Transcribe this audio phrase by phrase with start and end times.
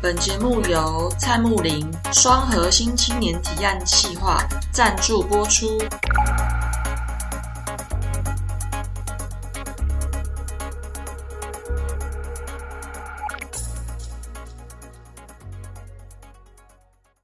[0.00, 4.38] 本节目由蔡木林双核心青年提案企划
[4.72, 5.66] 赞助播出。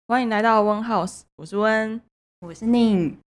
[0.08, 2.02] 欢迎来到温 House，我是温，
[2.40, 3.23] 我是宁。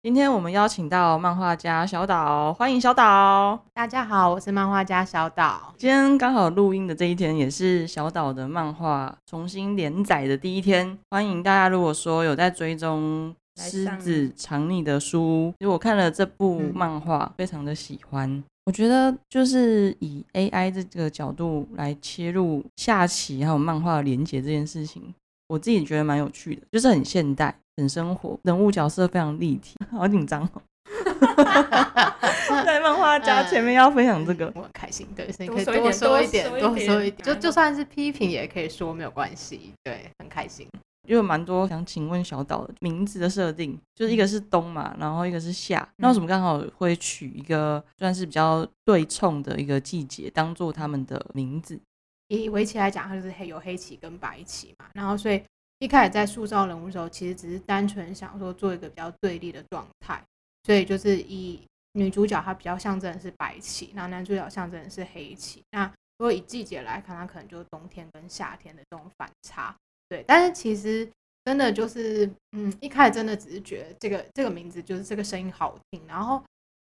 [0.00, 3.58] 今天我们邀请到漫画家小岛，欢迎小岛。
[3.74, 5.74] 大家好，我是漫画家小岛。
[5.76, 10.96] 今天刚好录音的这一天，也是小岛的漫画重新连载的第一天。
[11.10, 18.44] 欢迎大家，如果说有在追踪《狮子藏匿的书》，其实我看了这部漫画，非常的喜欢。
[18.66, 25.12] 我觉得就是以 AI 这个角度来切入下棋还有漫画的连接这件事情，
[25.48, 27.58] 我自己觉得蛮有趣的，就是很现代。
[27.76, 30.60] 很生活，人物角色非常立体， 好紧张哦。
[32.66, 35.06] 在漫画家前面要分享这个，我很开心。
[35.14, 39.72] 对，所以可以多说一点，多说一点，就就算是批评也可以说没有关系。
[39.84, 40.66] 对，很开心。
[41.06, 51.80] 因为蛮多想请问小岛的名字的设定，就是一个是冬嘛，然后一个是夏，那为什么刚好会取一个算是比较对冲的一个季节当做他们的名字？
[52.28, 55.42] 以围棋来讲，它就是黑有黑棋跟白棋嘛，然后所以。
[55.80, 60.20] 一开始在塑造人物的时候，其实只是单纯想说做一个比较对立的状态，
[60.64, 61.62] 所以就是以
[61.92, 65.62] 女主角她比较象征的是白棋，那男主角象征的是黑棋。
[65.70, 65.86] 那
[66.18, 69.72] 如果以季节来看，它可能就是冬天跟夏天的这种反差。
[70.08, 71.08] 对，但是其实
[71.44, 76.42] 真的就是，嗯，一开始真的只是觉得这个这个名字就是这个声音好听，然后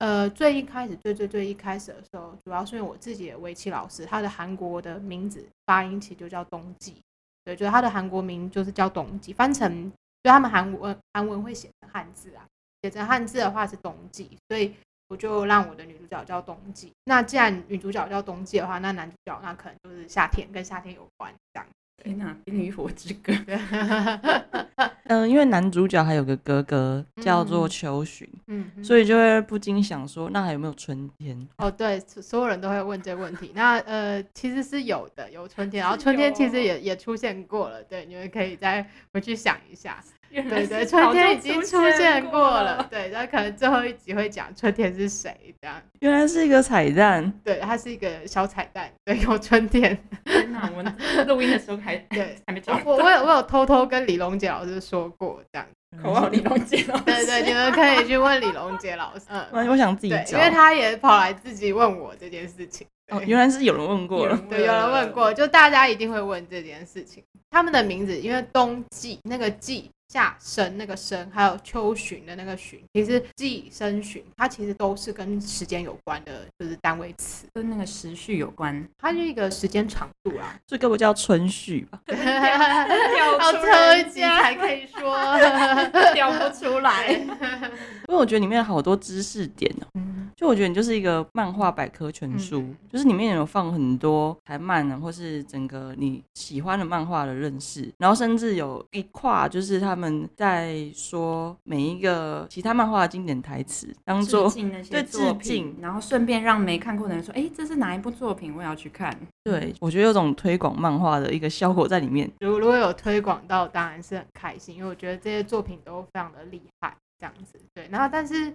[0.03, 6.97] 呃，最一开始最最最一开始的时候，主要是因为我自己的围棋老师，他的韩国的名字发音其实就叫冬季。
[7.45, 9.89] 对，就是他的韩国名就是叫冬季，翻成
[10.21, 12.45] 就他们韩文韩文会写成汉字啊，
[12.81, 14.75] 写成汉字的话是冬季，所以
[15.07, 16.91] 我就让我的女主角叫冬季。
[17.05, 21.67] 那既然女主角叫冬季的话，那男主角那可能就是夏天，跟夏天有关这样。
[22.03, 23.33] 天哪，冰与火之歌。
[25.05, 31.47] 嗯，因为男主角还有个哥哥叫做秋寻，嗯，所以就会不禁想说，那还有没有春天？
[31.57, 33.51] 哦，对，所有人都会问这个问题。
[33.53, 37.83] 那呃，其实是有的，有春天，然后春天其实也也出现过了。
[37.83, 40.03] 对，你们可以再回去想一下。
[40.41, 42.85] 对对，春天已经出现过了。
[42.89, 45.81] 对，那可能最后一集会讲春天是谁这样。
[45.99, 47.31] 原来是一个彩蛋。
[47.44, 48.91] 对，它是一个小彩蛋。
[49.05, 49.97] 对，有春天。
[50.49, 50.95] 那我们
[51.27, 52.79] 录音的时候还对 还没找。
[52.83, 55.67] 我我有我有偷偷跟李龙杰老师说过这样。
[56.01, 57.03] 口号李龙杰老师。
[57.03, 59.25] 对对，你们可以去问李龙杰老师。
[59.29, 62.88] 嗯，我想自己因为他也跑来自己问我这件事情。
[63.11, 64.35] 哦，原来是有人问过了。
[64.49, 67.23] 对，有人问过，就大家一定会问这件事情。
[67.51, 69.91] 他们的名字，因为冬季那个季。
[70.13, 80.56] 夏生那个生，还有秋旬的那个旬，其实季生旬，它其实都是跟时间有关的，就是单位词，跟那个时序有关，它是一个时间长度啊。
[80.68, 82.00] 这个不叫春序吧？
[82.09, 85.18] 要特级才可以说，
[86.13, 87.12] 调 不出来。
[87.12, 90.00] 因为我觉得里面好多知识点哦。
[90.35, 104.49] 就我觉得你就是一个漫画百科全书，就是里面有放很多台漫啊，或是整个你喜欢的漫画的认识，然后甚至有一跨，就是他们在说每一个其他漫画的经典台词，当做
[104.89, 109.17] 对致敬，然后顺便让没看过的人说，哎，这是哪一部作品，我要去看。
[109.43, 112.29] 对我觉得有种推广漫画的一个效果在里面。
[112.39, 117.59] 如如果有推广到，当然是很开心，因为我觉得这些作品都非常的厉害，这样子。
[117.73, 118.53] 对，然后但是。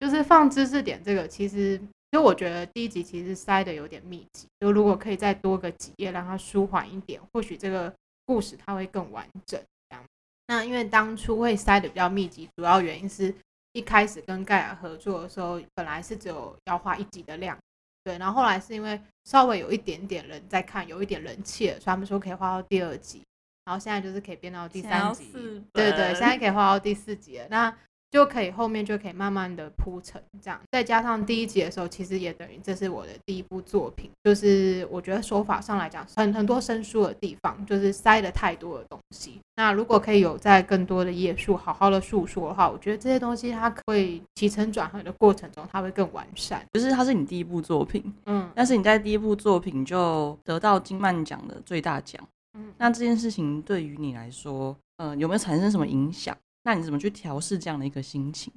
[0.00, 1.80] 就是放知识点这个，其实
[2.10, 7.94] 就我觉得第一集其实塞的有点密集，就如果可以再多个几页让它舒缓一点，或许这个
[8.24, 9.60] 故事它会更完整。
[9.90, 10.04] 这样，
[10.46, 13.32] 那因为当初会塞的比较密集，主要原因是
[13.74, 17.56] 一开始跟盖亚合作的时候，本来是只有要画一集的量，
[18.02, 23.22] 对，然后后来是因为稍微有一点点人在看，有一点人气了，所以他们说可以画到第二集，
[23.66, 25.30] 然后现在就是可以变到第三集，
[25.72, 27.46] 对对，现在可以画到第四集了。
[27.50, 27.76] 那
[28.10, 39.38] 就可以后面就可以慢慢的铺陈，这样再加上第一集的时候，其实也等于这是我的第一部作品，就是我觉得手法上来讲很很多生疏的地方，就是塞了太多的东西。
[39.56, 46.64] 那如果可以有在更多的页数好好的诉说的话，我觉得这些东西它会起承转合的过程中，它会更完善。
[46.72, 52.20] 就是它是你第一部作品，嗯，但是你在第一部作品就得到金曼奖的最大奖，
[52.58, 56.36] 嗯，那这件事情对于你来说，呃，有没有产生什么影响？
[56.62, 58.52] 那你怎么去调试这样的一个心情？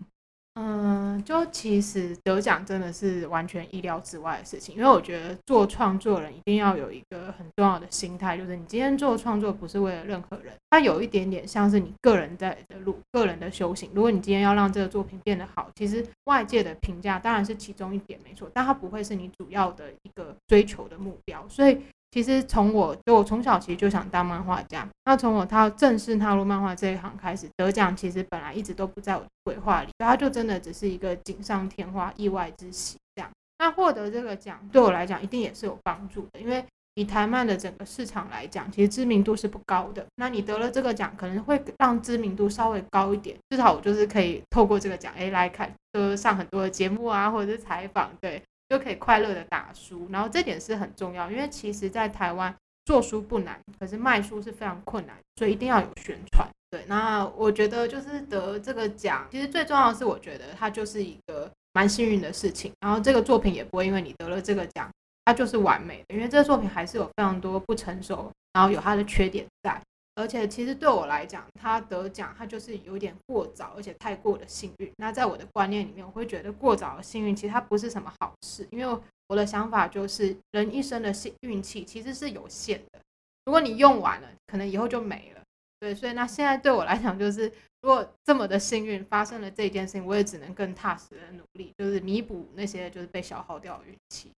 [0.55, 13.89] 嗯，就其实得奖真的是完全意料之外的事情，因为我觉得做创作人一定要有一个很重要的心态，就是你今天做创作不是为了任何人，它有一点点像是你个人在的路、个人的修行。
[13.95, 21.44] 如果你今天要让这个作品变得好，其实外界的评价当然是其中一点没错，但它不会是你主要的一个追求的目标。
[21.50, 21.81] 所以
[22.13, 33.31] 其实从我就我从小其实就想当漫画家，那从我他正式踏入漫画这一行开始，得奖其实本来一直都不在我的规划里，他就真的只是一个锦上添花、意外之喜这样。
[33.57, 36.63] 那获得这个奖对我来讲一定也是有帮助的，因为
[36.94, 40.06] 以台漫的整个市场来讲，其实知名度是不高的。
[40.18, 48.39] 那你得了这个奖，可能会让知名度稍微高一点，至少我就是可以透过这个奖，哎，来看，就上很多的节目啊，或者是采访，对。
[48.69, 52.54] 就可以快乐的打书，然后这点是很重要，因为其实，在台湾
[52.86, 56.48] 做书不难，可是卖书是非常困难，所以一定要有宣传。
[56.71, 62.71] 对，那我觉得就是得这个奖，其实最重要的是，我觉得它就是一个蛮幸运的事情。
[62.80, 64.89] 然后这个作品也不会因为你得了这个奖，
[65.25, 69.80] 它就是完美的，因为这个作品还是有非常多不成熟，然后有它的缺点在。
[70.15, 74.92] 而且其实对我来讲，他得奖他就是有点过早，而且太过的幸运。
[74.98, 83.00] 那在我的观念里面，我会觉得过早的幸运其实它不是什么好事，因为我的想法就是人一生的幸运气其实是有限的。
[83.45, 85.42] 如果你用完了，可能以后就没了。
[85.80, 87.51] 对，所以那现在对我来讲，就是
[87.81, 94.31] 如果这么的幸运发生了这件事情，我也只能更踏实的努力，就是弥补那些就是被消耗掉的运气。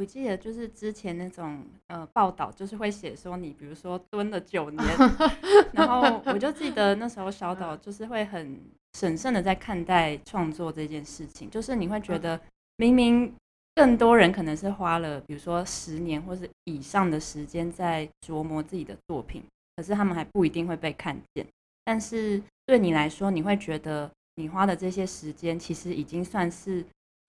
[0.00, 4.82] 我记得就是之前那种呃报道，就是会写说你比如说蹲了九年，
[5.74, 8.58] 然后我就记得那时候小岛就是会很
[8.94, 12.40] 审慎的在看待创作这件事情，就是你会觉得
[12.78, 13.30] 明明
[13.74, 19.44] 更多人可能是花了比如说十年或是以上的时间在琢磨自己的作品，
[19.76, 21.46] 可是他们还不一定会被看见，
[21.84, 26.82] 但是对你来说，你会觉得你花的这些时间其实已经算是。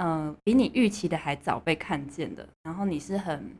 [0.03, 3.56] 嗯，比你预期的还早被看见的，然后你是很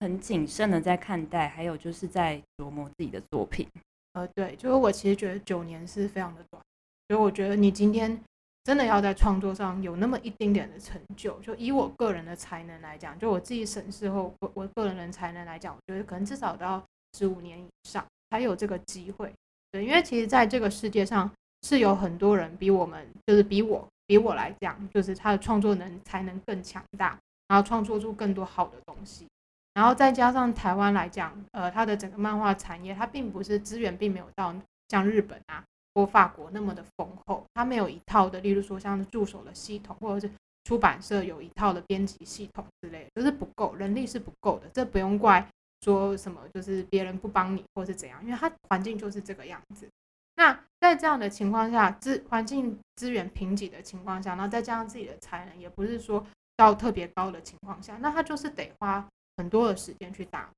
[0.00, 3.66] 很谨慎的在看待，还有就是在琢磨自己的作品。
[4.12, 6.62] 呃，对，就是我其实觉得九年是非常的短，
[7.08, 8.20] 所以我觉得你今天
[8.64, 16.82] 真的要在创作上有那么一丁点的成就，就以我个人的才能来讲，就我自己审视后，我我个人的才能来讲，我觉得可能至少都要
[17.16, 19.32] 十五年以上才有这个机会。
[19.72, 21.30] 对，因为其实在这个世界上
[21.62, 23.88] 是有很多人比我们，就是比我。
[24.10, 27.16] 比我来讲，就是他的创作能才能更强大，
[27.46, 29.24] 然后创作出更多好的东西。
[29.72, 34.52] 然后再加上台湾来讲，呃，它的整个漫画产业，它并不是资源，并没有到
[34.88, 35.62] 像日本啊
[35.94, 37.46] 或法国那么的丰厚。
[37.54, 40.34] 它没有一套的，例如说像助手的系统，或者是
[40.64, 44.68] 出版社有一套的编辑系统之类，就是不够，人力是不够的。
[44.72, 45.46] 这不用怪
[45.82, 49.88] 说什么，就是别人不帮你或是怎样，因为它环境就是这个样子。
[50.40, 56.26] 那在这样的情况下，资环境资源贫瘠的情况下，然后再加上自己的才能，也不是说
[56.56, 59.06] 到特别高的情况下，那他就是得花
[59.36, 60.48] 很多的时间去打。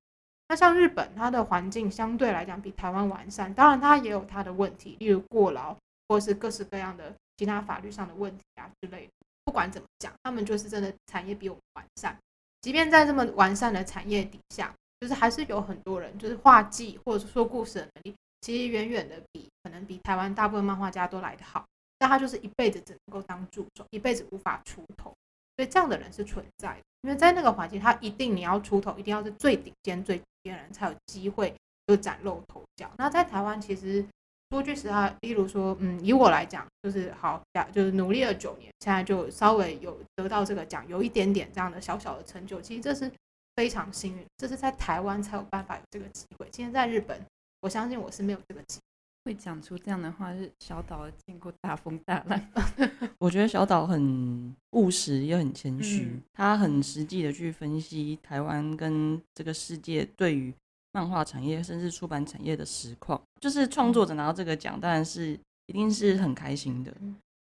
[0.47, 5.77] 那像日本，它的环境相对来讲比台湾完善，当然它也有它的问题，例如过劳
[6.07, 9.13] 或是各式各样的其他法律上的问题啊之类的。
[9.45, 12.17] 不管怎么讲，他们就是真的产业比我们完善。
[12.61, 18.15] 即便在这么完善的产业底下，就是还是有很多人就是画技或者说故事的能力。
[18.43, 21.65] 其实远远的比可能比台湾大部分漫画家都来得好，
[21.97, 25.15] 但他就是一辈子只能够当助手，一辈子无法出头，
[25.57, 26.81] 所以这样的人是存在的。
[27.03, 31.55] 因为在那个环境，他一定你要出头，一定要是最顶尖、最顶尖人才有机会
[31.87, 32.91] 就崭露头角。
[32.99, 34.05] 那在台湾，其实
[34.51, 37.41] 说句实话，例如说，嗯，以我来讲，就是好，
[37.73, 43.09] 就是努力了九年，现在就稍微有得到这个奖，有一点点这样的小小的成就，其实这是
[43.55, 46.49] 非常幸运，这是在台湾才有办法有这个机会。
[46.51, 47.25] 今天在日本。
[47.63, 48.81] 我相信我是没有这个机
[49.25, 52.41] 会讲出这样的话，是小岛见过大风大 浪。
[53.19, 60.53] 我觉得小岛很务实，又很谦虚，他很实际的去分析台湾跟这个世界对于
[60.91, 63.23] 漫画产业甚至出版产业的实况。
[63.41, 66.93] 就是创作者拿到这个奖，当然是一定是很开心的。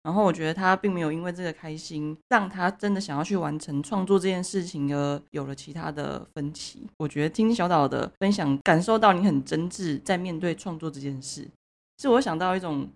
[0.06, 6.88] 然后我觉得他并没有因为这个开心，让他真的想要去完成创作这件事情而有了其他的分歧。
[7.00, 11.48] 我觉得听小岛的分享，感受到你很真挚在面对创作这件事，
[11.98, 12.88] 是我想到一种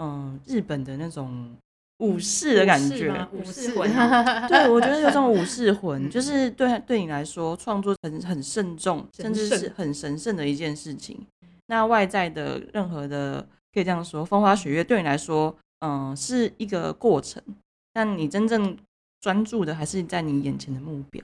[0.00, 1.56] 嗯日本的那种
[1.98, 3.90] 武士的感觉，武士魂。
[4.46, 11.26] 对，我觉得有种武士魂，就是对对你来说，创作很很慎重，甚至是很神圣的一件事情。
[11.66, 15.52] 那外在的任何的可以这样说，风花雪月对你来说。
[15.80, 17.42] 嗯，是一个过程，
[17.92, 18.76] 但你真正
[19.20, 21.22] 专注的还是在你眼前的目标。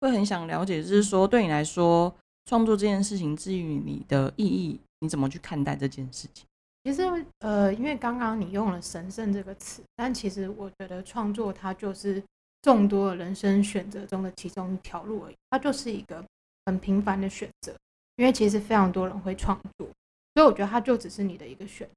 [0.00, 2.14] 会很想了解，就是说对你来说，
[2.46, 6.46] 创作这件事情至于你的意义，你怎么去看待这件事情？
[6.84, 7.02] 其实，
[7.40, 12.22] 呃，因为刚刚你用了“神圣”这个词，但其实我觉得创作它就是
[12.62, 16.24] 众多人生选择中的其中一条路而已，它就是一个
[16.64, 17.74] 很平凡的选择。
[18.16, 19.86] 因为其实非常多人会创作，
[20.34, 21.88] 所以我觉得它就只是你的一个选。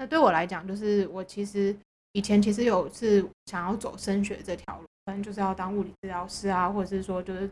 [0.00, 1.76] 那对我来讲，就是我其实
[2.12, 7.50] 以前其实有是想要走升学这条路，反正就是要当物理治疗师啊，或者是说就是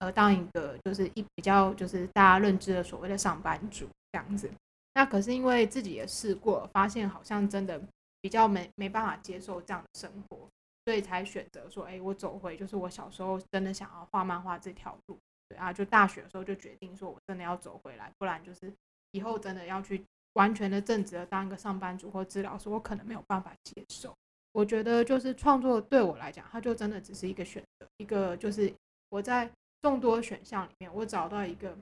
[0.00, 4.50] 呃当一个就是一比较就是大家认知的所谓的上班族这样子。
[4.92, 7.80] 那可是因为自己也试过，发现好像真的
[8.20, 10.46] 比较没没办法接受这样的生活，
[10.84, 15.18] 所以才选择说，哎，我走回就是我小时候真的想要画漫画这条路。
[15.48, 18.70] 对啊，就大学的时候就决定说，我真的要走回来，不然就是
[19.12, 20.04] 以后真的要去
[20.36, 24.14] 完全的正职的当一个上班族或治疗师，我可能没有办法接受。
[24.52, 28.72] 我觉得就是创作对我来讲，它就真的只是一个选择，一个就是
[29.08, 29.50] 我在
[29.82, 31.76] 众多选项里面，我找到一个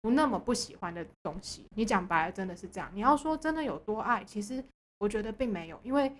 [0.00, 1.64] 不那么不喜欢的东西。
[1.76, 2.90] 你讲白了，真的是这样。
[2.94, 4.64] 你要说真的有多爱，其实
[4.98, 6.10] 我觉得并没有，因为。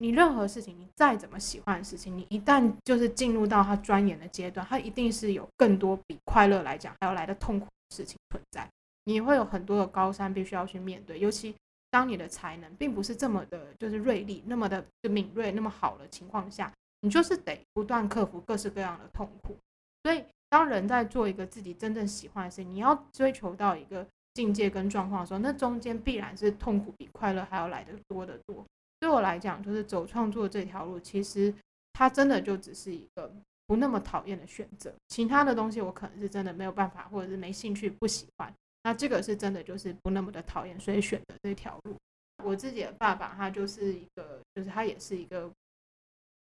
[0.00, 8.70] 你任何事情，你再怎么喜欢的事情，你一旦就是进入到他钻研的阶段，他一定是有更多比快乐来讲还要来的痛苦的事情存在。
[9.08, 11.54] 你会有很多的高山必须要去面对，尤其
[11.90, 19.56] 当你的才能并不是这么的，就是锐利，那么的就敏锐，那么好的情况下，你就是得不断克服各式各样的痛苦。
[20.02, 28.62] 所以，当人在做一个自己真正喜欢的事情，你要追求到一个境界跟状况的时候，那中间必然是痛苦比快乐还要来的多得多。
[29.00, 31.54] 对我来讲，就是走创作这条路，其实
[31.94, 33.32] 它真的就只是一个
[33.66, 34.92] 不那么讨厌的选择。
[35.08, 38.52] 其他的东西我可能是真的没有办法，或者是没兴趣、不喜欢。
[38.82, 41.96] 那这个是真的就是不那么的讨厌，所以选择这条路。
[42.44, 45.50] 我自己的爸爸，他就是一个，就是他也是一个，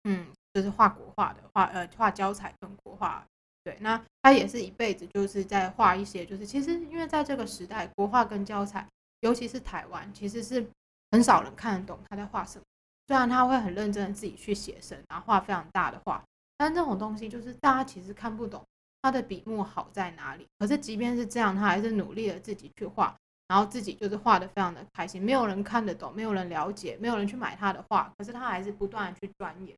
[0.03, 3.25] 嗯，就是画国画的画，呃，画胶彩跟国画。
[3.63, 8.87] 对，那他也是一辈子就是在画一些，就是其实因为在这个时代，国画跟胶彩，
[9.21, 10.65] 尤其是台湾，其实是。
[11.11, 12.65] 很少人看得懂他在画什么，
[13.05, 16.25] 虽然他会很认真的自己去写生，然后画非常大的画，
[16.57, 18.65] 但这种东西就是大家其实看不懂
[19.03, 20.47] 他的笔墨好在哪里。
[20.57, 23.15] 可是即便是这样，他还是努力的自己去画，
[23.47, 25.21] 然后自己就是画的非常的开心。
[25.21, 29.77] 没有人看得懂，没有人了解，没有人去买他的画，可是他还是不断的去钻研。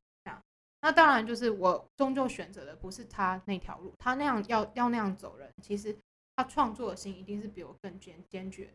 [0.80, 5.94] 那当然就是我终究选择的不是他那条路，他那样要要那样走人，其实
[6.34, 8.70] 他创作的心一定是比我更坚坚决。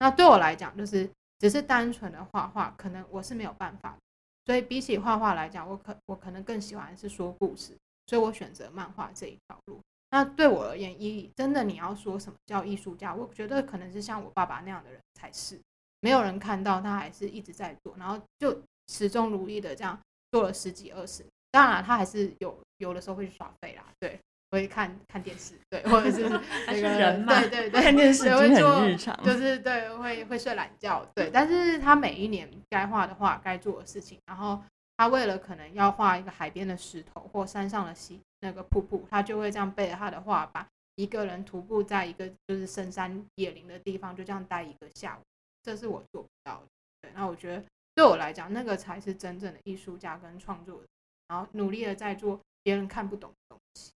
[0.00, 1.08] 那对我来讲，就是。
[1.40, 3.98] 只是单纯的画画，可能我是没有办法。
[4.46, 9.80] 所以比起画画来讲，我可我可能更喜欢是说故事，所以我选择漫画这一条路。
[10.10, 15.58] 那对我而言，一真的你要说什么叫艺术家，我觉得可能是像我爸爸那样的人才是。
[16.00, 19.98] 没有人看到他还是一直在做，然后就始终如一的这样
[20.30, 21.30] 做了十几二十年。
[21.50, 24.18] 当然，他还是有有的时候会去耍废啦，对。
[24.50, 26.28] 会看看电视，对，或者是
[26.68, 31.28] 那个，对对对， 看电视会做日常，就是对，会会睡懒觉，对。
[31.28, 34.62] 但是他每一年该画的画，该做的事情，然后
[34.96, 45.22] 他为了可能要画一个海边的石头或山上的溪那个瀑布，他就会这样背着他的画板，一个人徒步在一个就是深山野林的地方，就这样待一个下午。
[45.62, 46.66] 这是我做不到的，
[47.00, 47.10] 对。
[47.14, 50.80] 那我觉得对我来讲，那个才是真正的艺术家跟创作，
[51.28, 53.90] 然后努力的在做别人看不懂的东西。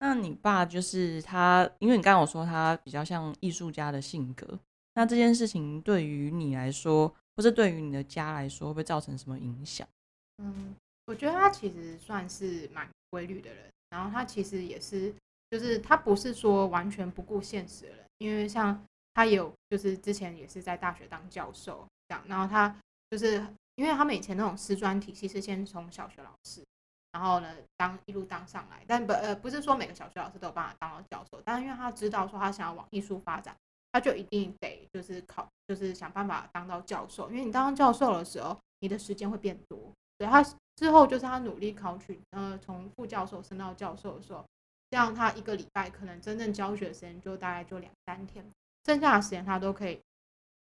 [0.00, 4.58] 那你爸就是他，因为你刚刚有说他比较像艺术家的性格，
[4.94, 9.86] 那这件事情对于你来说，或是对于你的家来说，会不会造成什么影响？
[10.40, 10.74] 嗯，
[11.06, 15.14] 我觉得他其实算是蛮规律的人，然后他其实也是，
[15.50, 18.82] 就是他不是说完全不顾现实的人，因为像
[19.14, 22.74] 他有就是之前也是在大学当教授这样，然后他
[23.10, 26.64] 就是因为他们以前那种师专体系是先从小学老师。
[27.12, 33.52] 然后呢，当一路当上来，但不呃不是说每个小学老师都有办法当到教授，但是因为他知道说他想要往艺术发展，
[33.90, 37.28] 他就一定得就是考，就是想办法当到教授。
[37.28, 39.90] 因为你当教授的时候，你的时间会变多。
[40.20, 40.44] 对他
[40.76, 44.44] 之后就是他努力考取，呃，从副教授升到教授的时候，
[44.90, 48.44] 这样他一个礼拜可能真正教学时间就大概就两三天，
[48.84, 49.98] 剩下的时间他都可以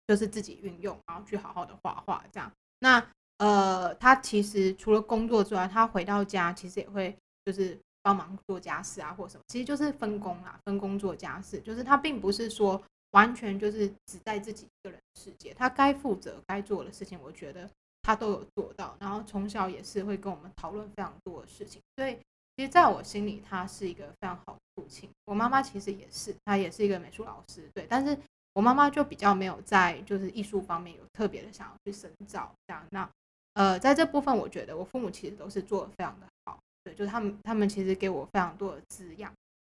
[0.08, 2.50] 就是自己运用，然后去好好的画画这样。
[2.80, 3.06] 那
[3.40, 11.60] 呃，他其实除了工作之外，他回到家其实也会就是帮忙做家事啊，或什么，其实就是分工啊，分工做家事。
[11.60, 12.82] 就是他并不是说
[13.12, 17.70] 完全就是只在自己一个人世界，他该负责该做的事情，我觉得
[18.04, 18.96] 他都有做到。
[19.00, 22.16] 然后从小也是会跟我们讨论非常多的事情，所以
[22.56, 25.10] 其实在我心里，他是一个非常好的父亲。
[25.26, 28.16] 我妈妈其实也是，她也是一个美术老师，对，但是
[28.54, 33.10] 我妈妈就比较没有在就是艺术方面有特别的想要去深造这样那。
[33.54, 39.32] 呃，在这部分，我觉得我父母其实都是做的非常的好，对，就是他们他们其实给我非常多的滋养。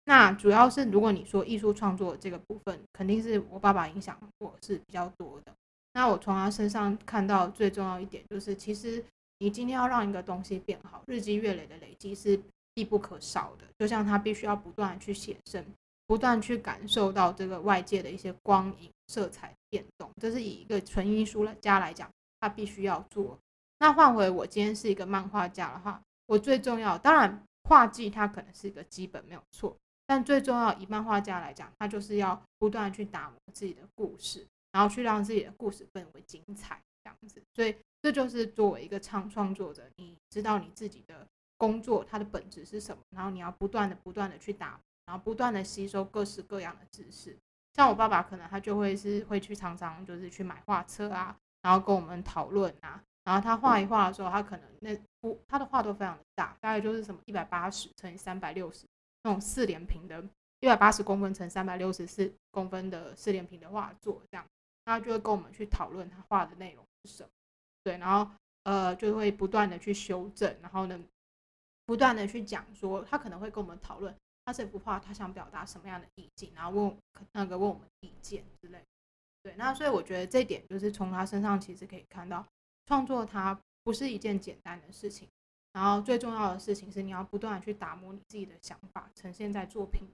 [0.05, 5.53] 那主要是如果你说艺术创作这个部分，肯定是我爸爸影响我是比较多的。
[5.97, 9.03] 那我从他身上看到最重要一点就是，其实
[9.39, 12.39] 你今天要让一个东西变好，日积月累的累积是
[12.75, 13.65] 必不可少的。
[13.79, 15.65] 就像他必须要不断去写生，
[16.05, 22.07] 不断去感受到这个外界的一些光影、色彩变动，这是以一个纯艺术家来讲，
[22.39, 23.35] 他必须要做。
[23.79, 29.75] 那换回我今天是一个漫画家的话，我最重要，当然画技它可能是一个基本没有错，
[30.05, 34.45] 但最重要，以漫画家来讲，他就是要不断去打磨自己的故事，
[34.77, 37.41] 然后去让自己的故事更为精彩，这样子。
[37.55, 47.35] 所以这就是作为一个创创作者，你知道你自己的工作它的本质是什么，然后你要不断的不断的去打，然后不断的吸收各式各样的知识。
[47.73, 53.01] 像我爸爸可能他就会是会去常常就是去买画册啊，然后跟我们讨论啊。
[53.23, 58.85] 然后他画一画的时候，他可能那不他的画都非常的大，大概就是什么一百八十乘以三百六十
[59.23, 60.23] 那种四连屏的，
[60.59, 64.45] 一百八十公分乘三百六十四公分的四连屏的画作这样，
[64.87, 67.29] 他就会跟我们去讨论他画的内容是什么，
[67.83, 68.31] 对，然后
[68.63, 70.99] 呃就会不断的去修正，然后呢
[71.85, 74.15] 不断的去讲说，他可能会跟我们讨论
[74.45, 76.97] 他这幅画他想表达什么样的意境，然后问
[77.33, 78.81] 那个问我们意见之类，
[79.43, 82.45] 对，那所以我觉得这一点就是从他身上其实可以看到。
[82.89, 85.27] 创作它不是一件简单的事情，
[85.73, 90.07] 然后最重要的事情是你要不断的去打磨你自己的想法，呈现在作品。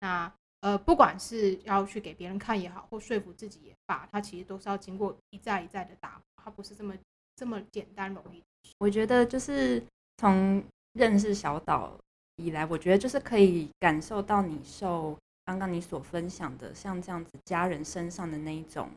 [0.00, 6.94] 那呃，不管是要去给别人看也好，或说服自己也罢，它其实都是要经过一再一再的打磨，它不是这么
[7.36, 8.42] 这么简单容易。
[8.78, 9.82] 我觉得就是
[10.18, 10.62] 从
[10.94, 11.92] 认识小岛
[12.36, 18.88] 以来，我觉得就是可以感受到你受刚刚你所分享的像这样子家人身上的那一种。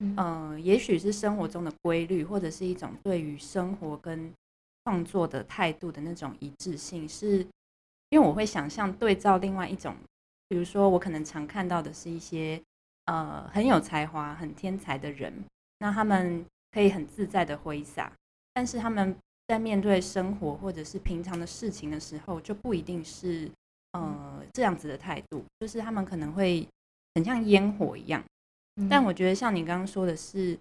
[0.00, 4.30] 嗯，也许是生活中的规律，或者是一种对于生活跟
[4.84, 7.38] 创作的态度的那种一致性，是
[8.10, 9.96] 因为我会想象对照另外一种，
[10.48, 12.60] 比如说我可能常看到的是一些
[13.06, 15.32] 呃很有才华、很天才的人，
[15.78, 18.12] 那他们可以很自在的挥洒，
[18.52, 19.16] 但是他们
[19.48, 23.50] 在面对生活或者是平常的事情的时候，就不一定是
[23.92, 26.66] 呃这样子的态度，就是他们可能会
[27.14, 28.22] 很像烟火一样。
[28.90, 30.58] 但我觉得像你刚刚说的是，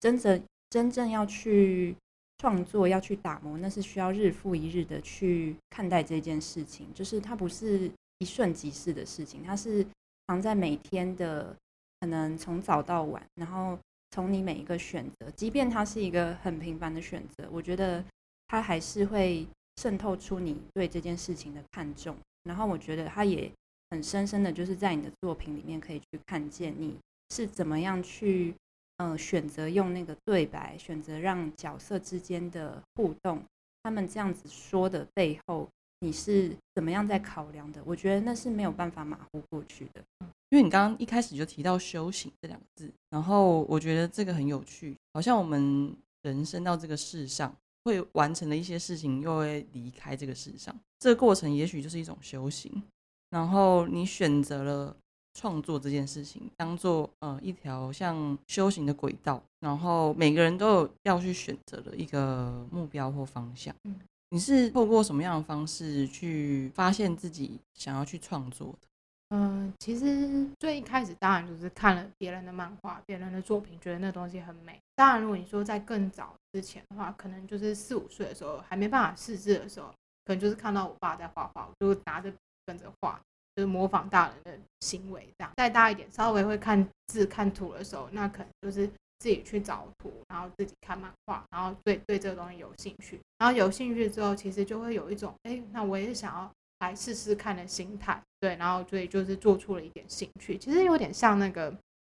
[0.00, 1.94] 真正真正要去
[2.38, 6.92] 创作、要去打磨，那是需要日复一日的去看待这件事情。
[6.92, 9.86] 就是它不是一瞬即逝的事情，它是
[10.26, 11.54] 藏在每天的，
[12.00, 13.78] 可能从早到晚，然后
[14.10, 18.04] 从你每一个选择，即便它是一个很平凡的选择，我觉得
[18.48, 22.16] 它还是会渗透出你对这件事情的看重。
[22.44, 23.50] 然后我觉得它也
[23.90, 26.96] 很深深的就是在你的作品里面可以去看见你。
[27.30, 28.54] 是怎么样去，
[28.98, 33.42] 呃，选择用那个对白，选择让角色之间的互动，
[33.82, 35.68] 他们这样子说的背后，
[36.00, 37.82] 你是怎么样在考量的？
[37.84, 40.02] 我觉得那是没有办法马虎过去的。
[40.50, 47.54] 因为你刚刚一开始就提到修行这两个字，然后我觉得这个很有趣，好像我们人生到这个世上，
[47.84, 52.82] 会完成的一些事情，又会离开这个世上，这个过程也许就是一种修行。
[53.30, 54.96] 然后你选择了。
[55.38, 63.76] 创作这件事情当做呃一条像修行的轨道，然后每个人都有要去选择的一个目标或方向。
[63.84, 68.88] 嗯，你是透过什么样的方式去发现自己想要去创作的？
[69.30, 74.80] 嗯，其实最一开始当然就是看了别人的漫画、别人的作品，觉得那东西很美。
[74.94, 79.88] 当然，如果你说在更早之前的话，可能就是四五岁的时候还没办法识字的时候，
[80.24, 82.32] 可能就是看到我爸在画画，我就拿着
[82.64, 83.20] 跟着画。
[83.56, 88.86] 就是模仿大人的行为，这样再大一点，稍微会看字看图的时候，那可能就是
[89.18, 96.50] 自己去找图，然后自己看漫画，然后对对这个东西有兴趣，然后有兴趣之后，其实就会有一种，哎，那我也想要
[96.80, 101.74] 来试试看的心态，对，然后所以就是做出了一点兴趣，其实有点像那个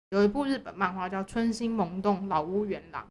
[0.09, 3.03] 有一部日本漫画叫《春心萌动老屋元郎》，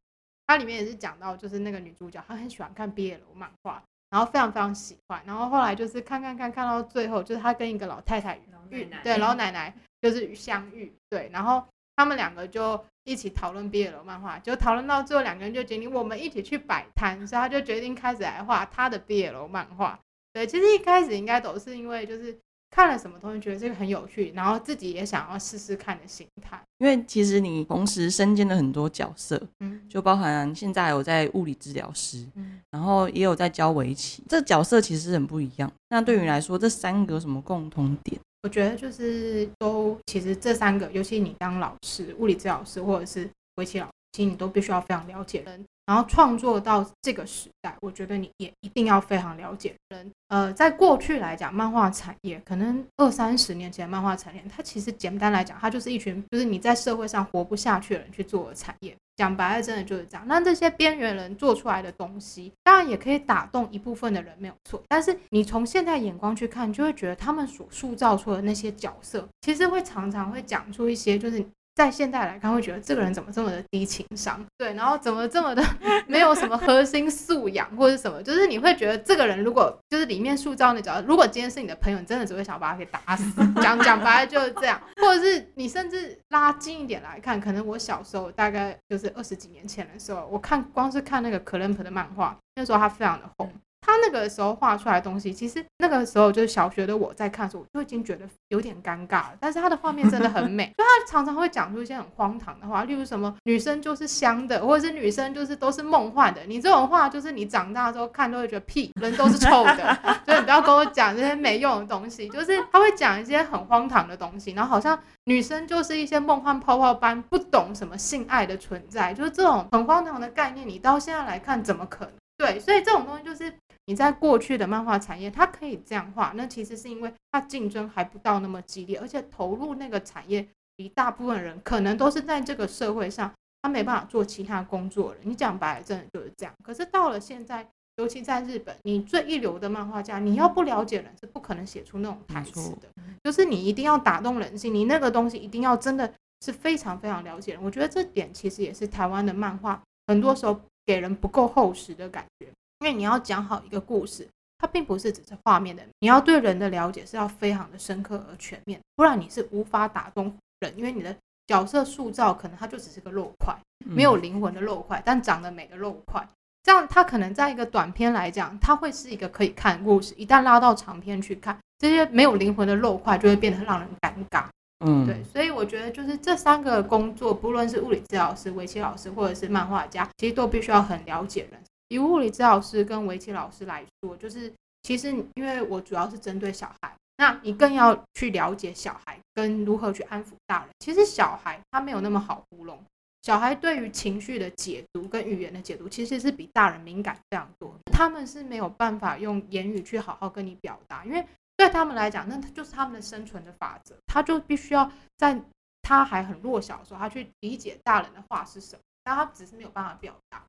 [0.46, 3.82] 它里面也是讲到，就是那个女主角她很喜欢看 BL 漫画。
[4.12, 8.36] 然后非常非常喜欢，然后后来就是看看看看到最后，就是她跟一个老太太
[8.68, 19.98] 遇，对老奶奶就是相遇，对，然后他们两个就一起讨论毕业楼漫画，就讨论到最后两个人就决定我们一起去摆摊，所以他就决定开始来画他的毕业楼漫画。
[20.32, 22.38] 对，其实一开始应该都是因为就是。
[22.72, 26.56] 看了什么东西，觉得这个很有趣，然后自己也想要试试看的心态。
[26.78, 35.68] 因为其实你同时身兼了很多角色，嗯，就包含现在有在物理治疗师，嗯，然后也有在教围棋，这角色其实很不一样。
[35.88, 38.20] 那对于你来说，这三个有什么共同点？
[38.42, 45.64] 我觉得就是都其实这三个，尤其你当老师、物理治疗师或者是围棋老师，其实你都必须要非常了解人。
[45.86, 50.10] 然后创作到这个时代，我觉得你也一定要非常了解人。
[50.30, 58.96] 呃，在过去来讲，漫画产业可能二三十年前，漫画产业它其实简单来讲，它就是一群就是你在社会上活不下去的人去做的产业。
[59.16, 60.24] 讲白了，真的就是这样。
[60.26, 64.82] 那这些边缘人做出来的东西，当然也可以打动一部分的人，没有错。
[64.88, 74.44] 但是你从现在眼光去看，就会觉得他们所塑造出的那些角色，其实会常常会讲出一些就是在现代来看，会觉得这个人怎么这么的低情商？
[74.58, 75.62] 对，然后怎么这么的
[76.06, 78.22] 没有什么核心素养，或者什么？
[78.22, 83.32] 就是你会觉得这个人如果就是里面塑造那角色，如果今天是你的朋友，你真的只会想把他给打死。
[83.62, 93.50] 讲讲白了就是这样，或者是你甚至拉近一点来看，可能我小时候大概就是二十几年前的时候，我看光是看那个可伦普的漫画，那时候他非常的红。
[93.80, 99.32] 他那个时候画出来的东西，其实那个时候就是小学的我在看的时候，我就已经觉得有点尴尬了。
[99.40, 106.42] 但是他的画面真的很美， 就他常常会讲出一些很荒唐的话，例如什么女生就是香的，或者是女生就是都是梦幻的。
[106.46, 112.28] 你这种话就是你长大之后看都会觉得屁，人都是臭的， 所以你不要跟我讲这些没用的东西。
[112.28, 122.12] 就是他会讲一些很荒唐的东西，然后好像女生就是一些梦幻泡泡般不懂什么性爱的存在，就是这种很荒唐的概念，你到现在来看怎么可能？
[122.38, 123.52] 对，所以这种东西就是
[123.90, 135.16] 你在过去的漫画产业，它可以这样画，那其实是因为它竞争还不到那么激烈，而且投入那个产业，一大部分人可能都是在这个社会上，他没办法做其他工作了。
[135.24, 136.54] 你讲白了，真的就是这样。
[136.62, 142.88] 可是到了现在，尤其在日本，你最一流的漫画家，你要不了解人，是不可能写出那种台词的。
[143.24, 147.60] 就是你一定要打动人心，你那个东西一定要真的是非常非常了解人。
[147.64, 150.60] 我觉得这点其实也是台湾的漫画很多时候。
[150.86, 152.48] 给人不够厚实的感觉，
[152.80, 154.26] 因为你要讲好一个故事，
[154.58, 161.14] 它并不是只是画面的，你要对人的了解是要非常的深刻而全面，不然你是无法打动人，因为你的
[161.46, 166.26] 角色塑造可能它就只是个肉块，没有灵魂的肉块，但长得美的肉块，
[166.62, 174.44] 这样它可能在一个短片来讲，它会是一个可以看的故事，一旦拉到长篇去看，这些没有灵魂的肉块就会变得让人尴尬。
[174.82, 181.60] 嗯，对，所以我觉得就是这三个工作，不论是物理治疗师、围棋老师，或者是漫画家，其实都必须要很了解人。
[181.90, 184.50] 以物理治疗师跟围棋老师来说，就是
[184.82, 190.70] 其实因为我主要是针对小孩，那你更要去了解小孩跟如何去安抚大人。
[190.78, 192.82] 其实小孩他没有那么好糊弄，
[193.22, 197.74] 小孩对于情绪的解读跟语言的解读，其实是比大人敏感非常多。
[197.92, 201.22] 他们是没有办法用言语去好好跟你表达，因为。
[201.56, 203.94] 对他们来讲，那他就是他们的生存的法则。
[204.06, 205.38] 他就必须要在
[205.82, 210.42] 他还很弱小的时候，他去理解大人的话是什么，但他只是没有办法表达。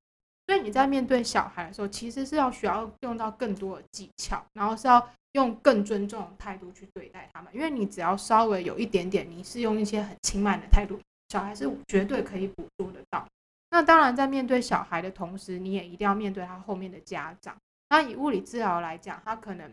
[0.51, 7.55] 所以你在面对小孩的时候，其实是要需要用到更多的技巧，然后是要用更尊重的态度去对待他们。
[7.55, 13.25] 因为你只要稍微有一点点，你是用一些很轻慢的态度，小孩是绝对可以捕捉得到。
[13.69, 17.55] 那当然，在面对小孩的同时，你也一定要面对他后面的家长。
[17.87, 19.71] 那以物理治疗来讲，他可能。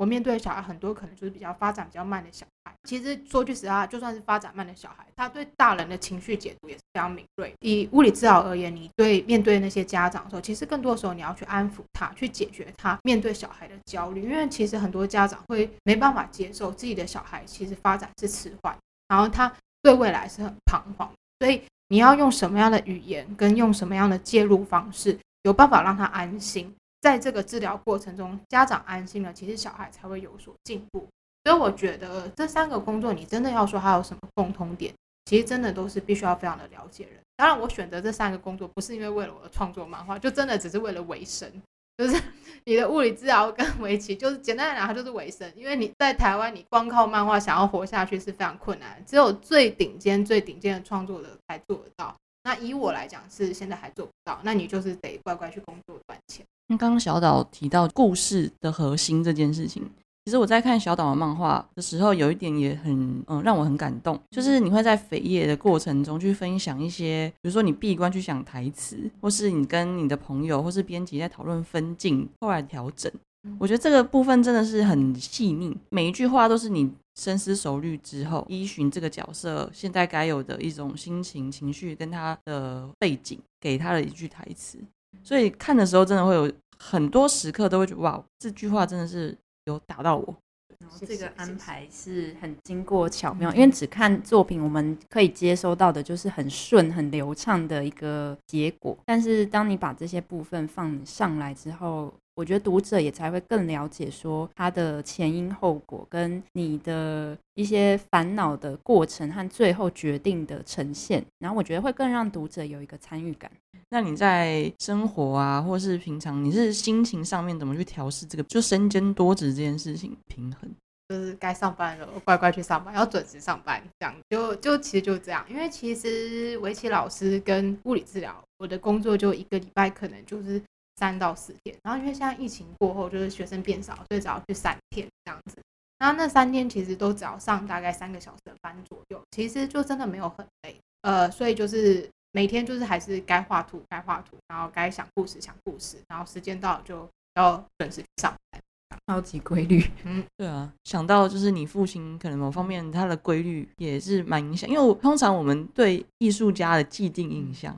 [0.00, 2.72] 我面对小孩很多可能就是比较发展比较慢的小孩。
[2.84, 7.52] 其实说句实话，就算是发展慢的小孩，他对大人的情绪解读也是非常敏锐。
[7.60, 14.22] 以物理治疗而言，你对面对那些家长的时候，其实更多的时候你要去安抚他，去解决他面对小孩的焦虑。
[14.22, 18.74] 因为其实很多家长会没办法接受自己的小孩其实发展是迟缓，
[19.08, 21.12] 然后他对未来是很彷徨。
[21.40, 26.74] 所以你要用什么样的语言跟用什么样的介入方式，有办法让他安心。
[27.00, 31.06] 在这个治疗过程中，家长安心了，其实小孩才会有所进步。
[31.44, 34.92] 所以我觉得这三个工作，你真的要说它有什么共通点，
[35.24, 37.14] 其实真的都是必须要非常的了解人。
[37.36, 41.50] 当然，我选择这三个工作不是因为为了我的创作漫画，就真的只是为了维生。
[41.96, 42.22] 就是
[42.64, 45.50] 你的物理治疗跟 围棋，就是简单来讲，它就是维生。
[45.56, 52.14] 因为你在台湾，你光靠漫画想要活下去是非常困难，只有最顶尖、最顶尖的创作者才做得到。
[52.42, 56.44] 那以我来讲，是现在还做不到，那你就是得乖乖去工作赚钱。
[56.68, 59.82] 那刚刚小岛提到故事的核心这件事情，
[60.24, 73.10] 其实我在看小岛的漫画的时候，有一点也很嗯让我很感动，就是你会在扉页的过程中去分享一些，比如说你闭关去想台词，或是你跟你的朋友或是编辑在讨论分镜后来调整。
[73.58, 84.78] 我觉得这个部分真的是很细腻，每一句话都是你深思熟虑之后，依循这个角色现在该有的一种心情、情绪跟他的背景，给他的一句台词。
[85.22, 90.34] 所以看的时候，真的会有很多时刻都会觉得哇，这句话真的是有打到我。
[90.78, 98.96] 然后这个安排是很经过巧妙，因为只看作品，我们可以接收到的就是很顺、很流畅的一个结果。
[99.04, 111.24] 但是当你把这些部分放上来之后，我觉得读者也才会更了解说它的前因后果，跟你的一些烦恼的过程和最后决定的呈现。
[111.38, 113.50] 然后我觉得会更让读者有一个参与感。
[113.90, 120.70] 那你在生活啊，或是平常，你是心情上面怎么去调试这个就身兼多职这件事情平衡？
[121.08, 125.44] 就是该上班了，乖乖去上班，要准时上班，这样就就其实就这样。
[125.50, 130.62] 因为其实围棋老师跟物理治疗，我的工作就一个礼拜可能就是
[131.00, 131.74] 三到四天。
[131.82, 135.56] 然后因为现在疫情过后，就是学生变少，所以只要去三天这样子。
[135.98, 140.76] 然后那三天其实都只要上大概三个小时的班左右，其实就真的没有很累。
[141.00, 148.60] 呃，所以就是每天就是还是该画图该画图，然后该想故事想故事，然后时间到了就要准时上班。
[149.06, 157.76] 超级规律，嗯，对啊，想到就是你父亲可能某方面他的规律也是蛮影响，因为我通常我们对艺术家的既定印象、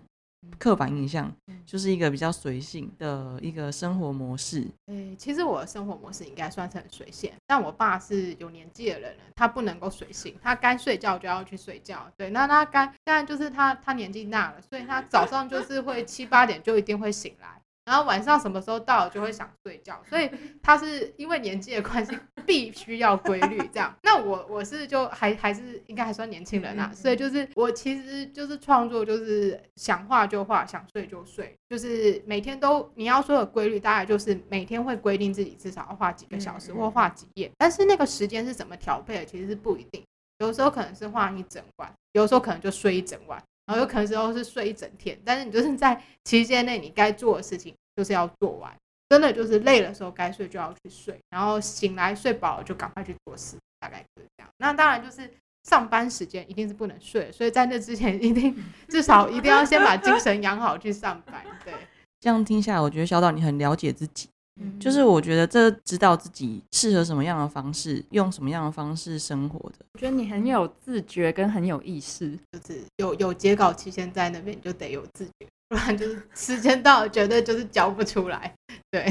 [0.59, 1.33] 刻板印象
[1.65, 4.67] 就是一个比较随性的一个生活模式。
[4.87, 12.11] 诶，其实我的生活模式应该算是很随性，但我爸是有年纪的人了，他不能够随性，他该睡觉就要去睡觉。
[12.17, 17.62] 对，那他该现在就是他他年纪大了，所以他早上就是会七八点就一定会醒来。
[17.85, 20.31] 然后晚上什么时候到就会想睡觉，所以
[20.63, 22.17] 他是因为年纪的关系
[22.47, 23.93] 必须要规律这样。
[24.03, 40.03] 那我我是就还还是应该还算年轻人啊，所以就是我其实就是创作就是想画就画，想睡就睡，就是每天都你要说的规律，大概就是每天会规定自己至少要画几个小时或画几页，但是那个时间是怎么调配的，其实是不一定。
[40.39, 43.41] 有时候可能是画一整晚，有时候可能就睡一整晚。
[43.73, 48.71] 然后有可能时候是睡一整天，但是你就是在期间内你该做的事情就是要做完，
[49.09, 54.49] 真的就是累的时候该睡就要去睡，然后醒来睡饱了就赶快去做事，大概就是这样。
[54.59, 55.31] 那当然就是
[55.63, 58.55] 上班时间一定是不能睡，所以在那之前 一定
[58.89, 61.43] 至少一定要先把精神养好去上班。
[61.65, 61.73] 对，
[62.21, 64.29] 这样听下来，我觉得小岛你很了解自己。
[64.61, 69.77] 嗯就是我觉得这知道自己适合什么样的方式，用什么样的方式生活的。
[69.95, 72.31] 我觉得你很有自觉跟很有意识。
[72.53, 78.53] 就是有有截稿期限在那边，你就得有自觉，不然就是时间到了绝对就是交不出来。
[78.91, 79.03] 对，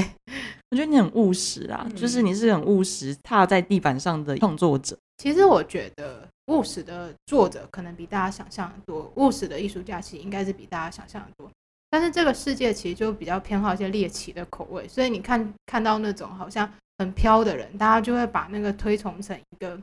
[0.70, 4.96] 我觉得你很务实啊，嗯就是你是很务实、踏在地板上的创作者。
[5.18, 11.50] 其实我觉得务实的作者可能比大家想象的多，务实的艺术家其实应该是比大家想象的多。
[11.92, 19.78] 但是这个世界其实就比较偏好一些猎奇的口味，所以你看看到那种好像很飘的人，大家就会把那个推崇成一个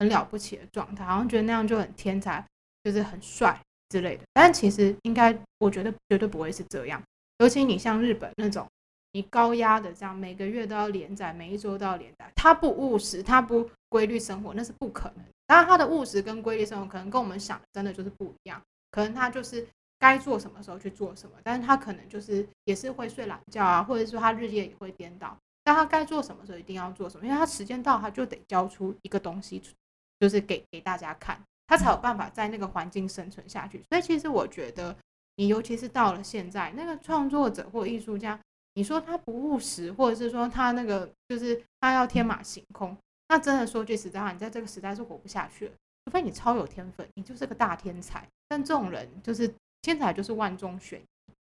[0.00, 2.44] 很了不起的状态，好像觉得那样就很天才，
[2.82, 3.56] 就是很帅
[3.90, 4.24] 之类的。
[4.32, 7.00] 但其实应该，我觉得绝对不会是这样。
[7.38, 8.66] 尤其你像日本那种，
[9.12, 15.24] 你高压的这样每个月都要连载，每一周都要连载，他不务实，他不规律生活，那是不可能。
[15.46, 19.64] 当然，他的务实跟规律生活可能跟我们想的真的就是不一样，可能他就是。
[20.02, 25.36] 该做什么时候去做什么，但是他可能就是也是会睡懒觉啊，或者说他日夜也会颠倒。
[25.62, 29.62] 但他该做什么时候一定要做什么，因为他时间到他就得交出一个东西，
[30.18, 33.80] 就是给给大家看，他才有办法在那个环境生存下去。
[33.88, 34.96] 所以其实我觉得，
[35.36, 38.36] 你尤其是到了现在，那个创作者或艺术家，
[38.74, 42.96] 你说他不务实，或者是说他那个就是他要天马行空，
[43.28, 45.72] 那真的说句实在话，你在这个时代是活不下去了。
[46.04, 48.26] 除非你超有天分，你就是个大天才。
[48.48, 49.48] 但这种人就是。
[49.82, 51.04] 天才就是万中选一，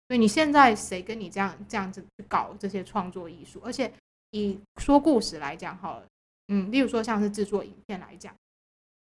[0.09, 3.61] 所以你现在谁跟你这样这样子去搞这些创作艺术？
[3.65, 3.93] 而且
[4.31, 6.07] 以说故事来讲好了，
[6.49, 8.35] 嗯，例如说像是制作影片来讲，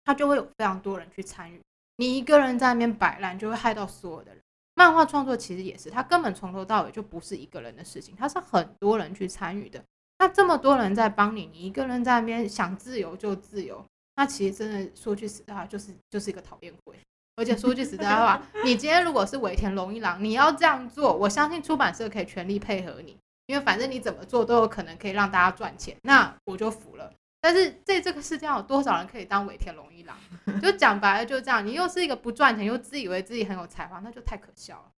[0.05, 1.61] 它就会有非常多人去参与。
[1.96, 4.40] 你一个人在那边摆烂，就会害到所有的人。
[4.75, 9.85] 漫画创作其实也是，它根本从头到尾就不是一个人的事情，它是很多人去参与的。
[10.18, 13.85] 那这么多人在帮你，你一个人在那边想自由就自由，
[14.16, 16.96] 那其实真的说句实在话，就是就是一个讨厌鬼。
[17.37, 23.16] 而且说句实在话，你今天如果是尾田荣一郎，你要这样做，我相信出版社可以全力配合你，
[23.47, 27.12] 因为反正你怎么做都有可能可以让大家赚钱，那我就服了。
[27.40, 30.14] 但是在这个世界上，有多少人可以当尾田荣一郎？
[30.61, 31.66] 就讲白了，就这样。
[31.66, 34.90] 你又是一个不赚钱，又自以为自己很有才华，那就太可笑了。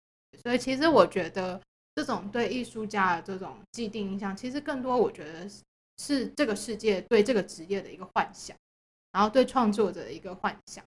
[0.43, 1.61] 所以其实我觉得，
[1.95, 5.47] 这种对艺术家的这种既定印象，其实更多我觉得
[5.99, 8.57] 是这个世界对这个职业的一个幻想，
[9.12, 10.83] 然后对创作者的一个幻想。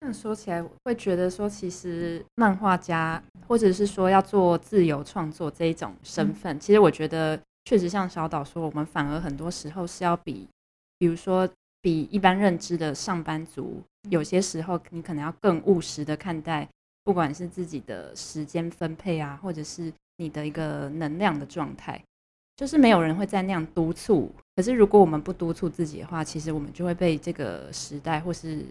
[0.00, 10.48] 那说起来，会觉得说，其实漫画家或者是说要做自由创作这一种身份，其实我觉得确实像小岛说，我们反而很多时候是要比，
[10.98, 11.48] 比如说
[11.82, 16.66] 比一般认知的上班族，有些时候你可能要更务实的看待，
[17.04, 22.02] 不管是自己的时间分配啊，或者是你的一个能量的状态，
[22.56, 24.32] 就是没有人会在那样督促。
[24.56, 28.64] 可是如果我们不督促自己的话，其实我们就会被这个时代或是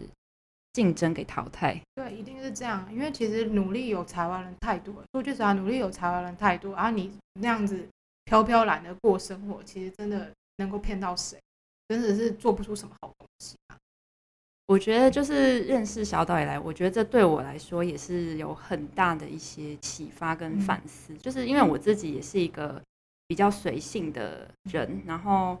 [0.72, 1.80] 竞争给淘汰。
[1.94, 5.02] 对，一定是这样，因为其实努力有才华人太多了。
[5.12, 7.88] 说句实话，努力有才华人太多，然后你那样子
[8.24, 11.38] 飘飘然的过生活，其实真的能够骗到谁？
[11.88, 13.76] 真的是做不出什么好东西啊。
[14.66, 21.12] 我觉得就是认识小岛以来，我觉得这对我来说也是有很大的一些启发跟反思。
[21.16, 22.80] 就是因为我自己也是一个
[23.26, 25.58] 比较随性的人，然后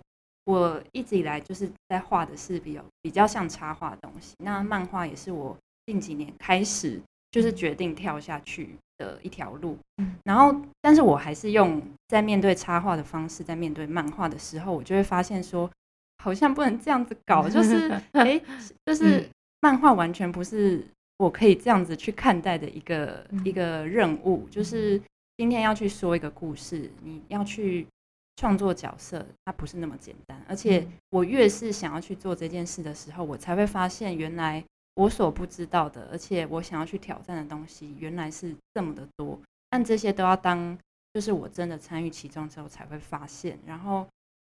[0.50, 4.34] 我一直以来就是在画的是比较比较像插画的东西。
[4.38, 9.78] 那漫画也是我近几年开始就是决定跳下去的一条路。
[10.24, 15.70] 然后，但是我还是用在面对插画的方式，在面对漫画的时候，我就会发现说。
[16.22, 18.38] 好像不能这样子搞，就是 哎，
[18.84, 19.26] 就是
[19.62, 20.86] 漫画完全不是
[21.16, 25.00] 我可以这样子去看待的一个、嗯一个任务，就是
[25.38, 27.86] 今天要去说一个故事，你要去
[28.40, 30.42] 创作角色，它不是那么简单。
[30.48, 39.38] 而且嗯我越是想要去做这件事的时候，我才会发现原来我所不知道的，而且我想要去挑战的东西，原来是这么的多。
[39.68, 40.78] 但这些都要当
[41.12, 44.06] 就是我真的参与其中之后才会发现，然后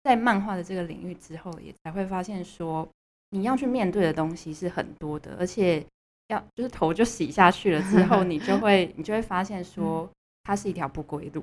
[0.04, 2.86] 在漫画的这个领域之后，也才会发现说，
[3.30, 5.82] 你要去面对的东西是很多的，而且
[6.28, 10.06] 要就是头就洗下去了之后，你就会 你就会发现说，
[10.42, 11.42] 它是一条不归路。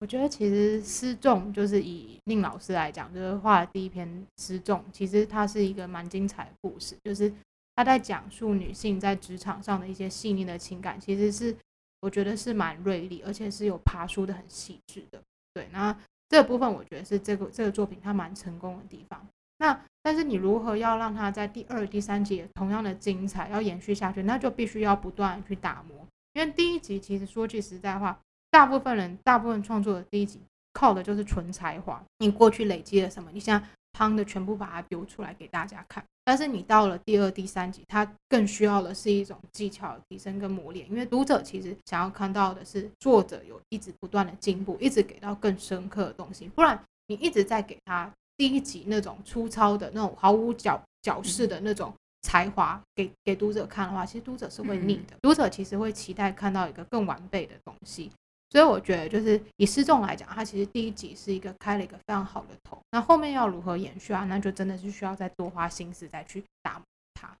[0.00, 7.32] 我觉得其实失重就是以宁老师来讲，就是画的第一篇失重，其实它是一个蛮精彩的故事，就是
[7.74, 11.54] 他在讲述女性在职场上的一些细腻的情感，其实是
[12.00, 15.20] 我觉得是蛮锐利，而且是有爬梳的很细致的。
[15.52, 15.96] 对，那
[16.28, 19.26] 这部分我觉得是这个这个作品它蛮成功的地方。
[19.58, 26.06] 那但是你如何要让它在第二、第三集同样的精彩，要延续下去，那就必须要不断去打磨。
[26.34, 28.16] 因为第一集其实说句实在话，
[28.50, 30.40] 大部分人、大部分创作的第一集
[30.72, 32.02] 靠的就是纯才华。
[32.18, 33.66] 你过去累积了什么，你现在
[33.98, 36.04] 夯的全部把它丢出来给大家看。
[36.24, 46.46] 但是你到了第二、第三集，它更需要的是一种技巧的提升跟磨练，因为读者其实想要看到的是作者有一直不断的进步，一直给到更深刻的东西。
[46.48, 55.16] 不然你一直在给他第一集那种粗糙的那种毫无角角饰的那种才华给给读者看的话，其实读者是会腻的。
[55.22, 58.10] 读者其实会期待看到一个更完备的东西。
[58.50, 62.78] 所以我觉得，就是以失重来讲，它其实第一集是一个开了一个非常好的头。
[62.90, 64.24] 那后面要如何延续啊？
[64.24, 66.82] 那就真的是需要再多花心思再去打磨
[67.14, 67.36] 它。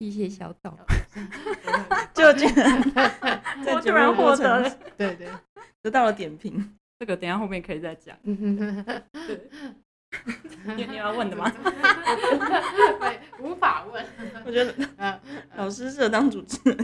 [0.00, 0.76] 谢谢小岛，
[2.14, 2.82] 就竟然
[3.64, 5.28] 在我突然获得了对对，
[5.82, 6.74] 得到了点评。
[6.98, 8.16] 这个等一下后面可以再讲。
[8.24, 8.84] 嗯
[10.76, 11.50] 你你要问的吗？
[13.00, 14.04] 对， 无法问。
[14.44, 15.20] 我觉得嗯，
[15.56, 16.76] 老师适合当主持人。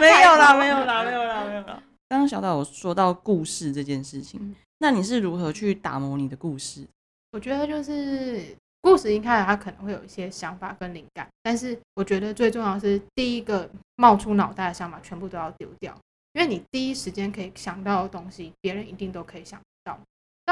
[0.00, 1.82] 没有啦，没有啦，没有啦，没有啦。
[2.08, 6.86] 刚刚小岛有说到故事这件事情嗯，那你是如何去打磨你的故事？
[7.32, 15.96] 我觉得就是故事一开始他可能会有一些想法跟灵感，但是我觉得最重要的是第一个冒出脑袋的想法全部都要丢掉，
[16.34, 19.64] 因为你第一时间可以想到的东西，别人一定都可以想到。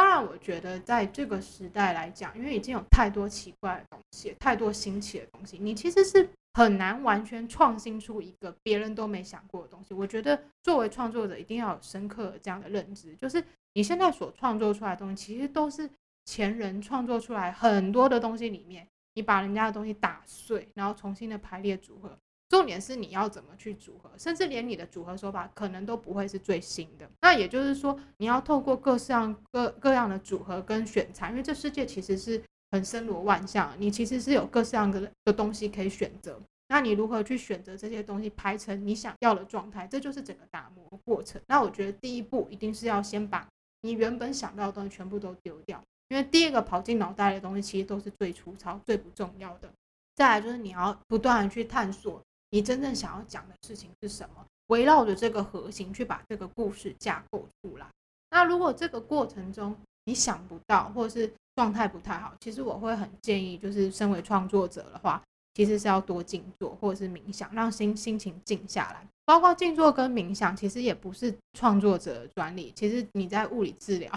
[0.01, 9.93] 当然，我觉得在这个时代来讲，因为已经有太多奇怪的东西，太多新奇的东西，你其实是很难完全创新出一个别人都没想过的东西。
[9.93, 15.91] 我觉得作为创作者，一定要有深刻的这样的认知，就是你现在所创作出来的东西，其实都是
[16.25, 22.17] 前人创作出来很多的东西里面，你把人家的东西打碎，然后重新的排列组合。
[22.51, 27.09] 重点是你要怎么去组合，甚至连你的组合手法可能都不会是最新的。
[27.23, 29.13] 那也就是说，你要透过各式
[29.53, 36.41] 各各样的组合跟选材，因为这世界其实是很森罗万象，你其实是有各式样的的东西可以选择。
[36.69, 41.41] 那你如何去选择这些东西，排成你想要的状态，这就是整个打磨过程。
[41.47, 43.47] 那我觉得第一步一定是要先把
[43.83, 49.71] 你原本想到的东西全部都丢掉，因为第一个跑进脑袋的东西其实都是最粗糙、最不重要的。
[50.17, 57.87] 再来就是你要不断的去探索你真正想要讲的事情是什么，围绕着这个核心去把这个故事架构出来。
[58.31, 65.23] 那如果这个过程中你想不到，或者是状态不太好，其实我会很建议，就是身为创作者的话，
[65.55, 69.07] 其实是要多静坐或者是冥想，让心心情静下来。
[69.25, 72.73] 包括静坐跟冥想，其实也不是创作者的专利。
[72.75, 74.11] 其实你在物理治疗，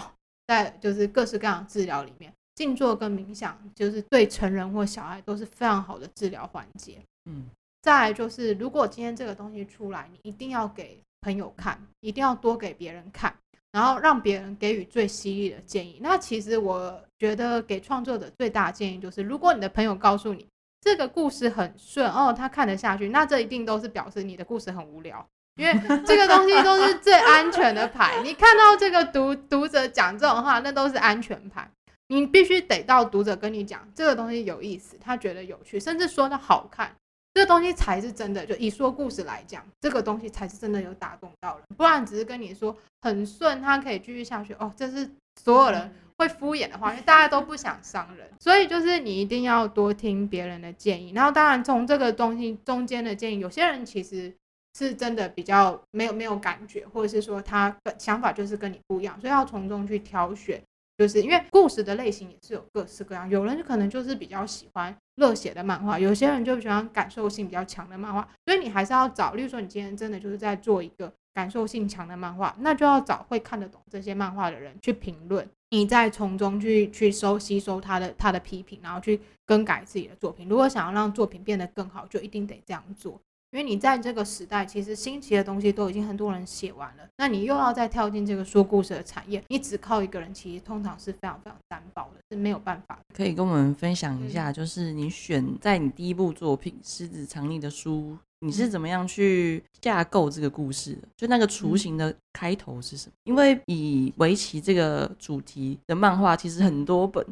[0.48, 7.00] 在就是各式各样的治疗里面，静坐跟冥想就是对成人或小孩都是非常好的治疗环节。
[7.26, 7.46] 嗯，
[7.84, 13.30] 再就是，如果今天这个东西出来，你一定要给朋友看，一定要多给别人看，
[13.72, 15.98] 然后让别人给予最犀利的建议。
[16.00, 20.48] 那其实我觉得给创作者最大的建议就是，如果你的朋友告诉你
[20.80, 25.22] 这个故事很顺哦，他看得下去，那这一定都是表示你的故事很无聊。
[25.56, 25.72] 因为
[26.06, 31.70] 这个东西都是最安全的牌，你看到这个读读者讲这种话，那都是安全牌。
[32.08, 36.94] 你必须得到读者跟你讲这个东西有意思，他觉得有趣，甚至说的好看，
[37.34, 38.46] 这个东西才是真的。
[38.46, 44.54] 就以说故事来讲，这个东西才是真的有打动到人，不然只是跟你说很顺，他可以继续下去。
[44.54, 45.10] 哦，这是
[45.42, 51.10] 所有人会敷衍的话，因为大家都不想伤人， 所以就是你一定要多听别人的建议。
[51.12, 54.32] 然后当然从这个东西中间的建议，有些人其实
[54.78, 60.62] 是真的比较没有没有感觉，或者是说他的想法就是跟你不一样，所以要从中去挑选。
[60.96, 75.48] 就是因为故事的类型也是有各式各样，有人可能就是比较喜欢热血的漫画，有些人就喜欢感受性比较强的漫画，所以你还是要找，例如说你今天真的就是在做一个感受性强的漫画，那就要找会看得懂这些漫画的人去评论。
[75.70, 80.48] 你再从中去去收吸收他的他的批评，然后去更改自己的作品。
[80.48, 83.20] 如果想要让作品变得更好，就一定得这样做。
[83.54, 92.98] 因为你在这个时代，其实新奇的东西都已经很多人写完了，那你又要再跳进这个说故事的产业，你只靠一个人，其实通常是非常非常单薄的，是没有办法。
[93.14, 101.06] 可以跟我们分享一下，就是你选在你第一部作品《狮子藏匿》的书，你是怎么样去架构这个故事的？
[101.16, 103.12] 就那个雏形的开头是什么？
[103.22, 107.24] 因为以围棋这个主题的漫画，其实很多本。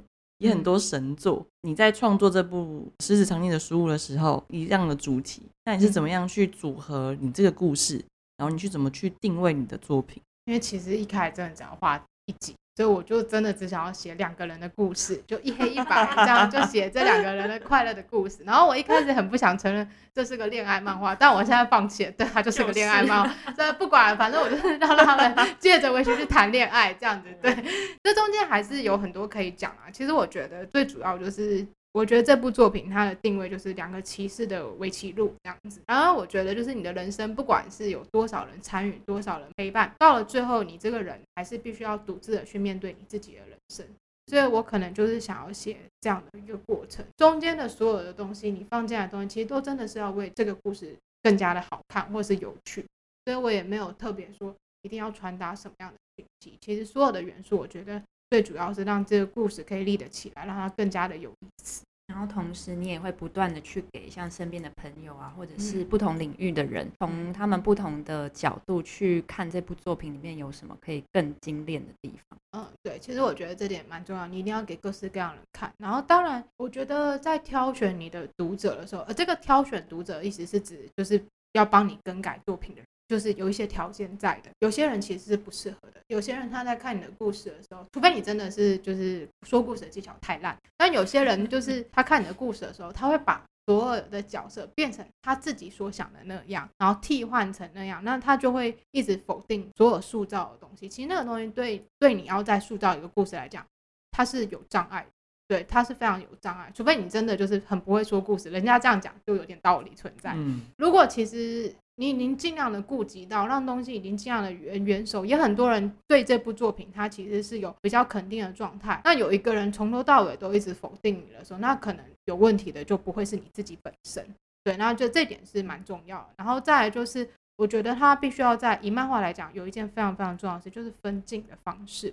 [0.43, 1.47] 也很多神作。
[1.62, 8.05] 你在创作这部《狮子藏匿》的书的时候，一样的主题，那你是怎么样去组合你这个故事？
[8.36, 10.20] 然后你去怎么去定位你的作品？
[10.47, 12.55] 因为其实一开始真的只要画一集。
[12.75, 18.43] 所以我就真的只想要写两个人的故事，就一黑一白这样，就写这两个人的快乐的故事。
[18.45, 23.35] 然后我一开始很不想承认这是个恋爱漫画，但我现在放弃了，对，它就是个恋爱漫画。
[23.57, 27.29] 这不管，反正我就是让他们 借着围棋去谈恋爱这样子。
[27.43, 27.55] 对，
[28.03, 29.91] 这中间还是有很多可以讲啊。
[29.93, 31.66] 其实我觉得最主要就是。
[31.93, 35.78] 我觉得这部作品它的定位就是两个骑士的围棋路这样子。
[35.86, 43.86] 然后我觉得就是你的人生，不管是有多少人参与，多少人陪伴，到了最后，你这个人还是必须要独自的去面对你自己的人生。
[44.28, 52.86] 所以我可能就是想要写这样的一个过程，中间的所有的东西，你放进来的东西，其实都真的是要为这个故事更加的好看或是有趣。
[53.26, 56.57] 所以我也没有特别说一定要传达什么样的讯息。
[56.59, 58.03] 其实所有的元素，我觉得。
[58.33, 61.83] 最主要是让这个故事可以立得起来，让它更加的有意思。
[62.07, 72.39] 然后同时，你也会不断的去给像身边的朋友啊，或者是不同领域的人，从他们不同的角度去看这部作品里面有什么可以更精炼的地方。
[72.57, 75.70] 嗯，对，其实我觉得这点蛮重要，你一定要给各式各样的人看。
[75.76, 81.22] 然后，当然，我觉得在挑选你的读者的时候，呃，这个挑选读者意思是指就是
[81.53, 82.87] 要帮你更改作品的人。
[83.13, 86.01] 就是有一些条件在的，有些人其实是不适合的。
[86.07, 100.89] 有些人他在看你的故事的时候，除非你真的是就是说故事的技巧太烂，但有些人就是他看你的故事的时候，他会把所有的角色变成他自己所想的那样，然后替换成那样，那他就会一直否定所有塑造的东西。
[100.89, 103.63] 其实那个东西对对你要再塑造一个故事来讲，
[104.11, 105.07] 它是有障碍，
[105.47, 106.73] 对，它是非常有障碍。
[106.75, 110.33] 除非你真的就是很不会说故事，人家这样讲就有点道理存在。
[110.35, 111.75] 嗯，如果其实。
[112.03, 119.00] 你已经尽量的顾及到，让东西已经尽量的原原首，也很多人对这部作品，它其实是有比较肯定的状态。
[119.05, 124.26] 那有一个人从头到尾都一直否定你的时候，那可能有问题的就不会是你自己本身。
[124.64, 126.30] 对，那就这点是蛮重要的。
[126.38, 132.12] 然后再来就是，我觉得它必须要在以漫画来讲，有一件非常非常重要的事，就是分镜的方式。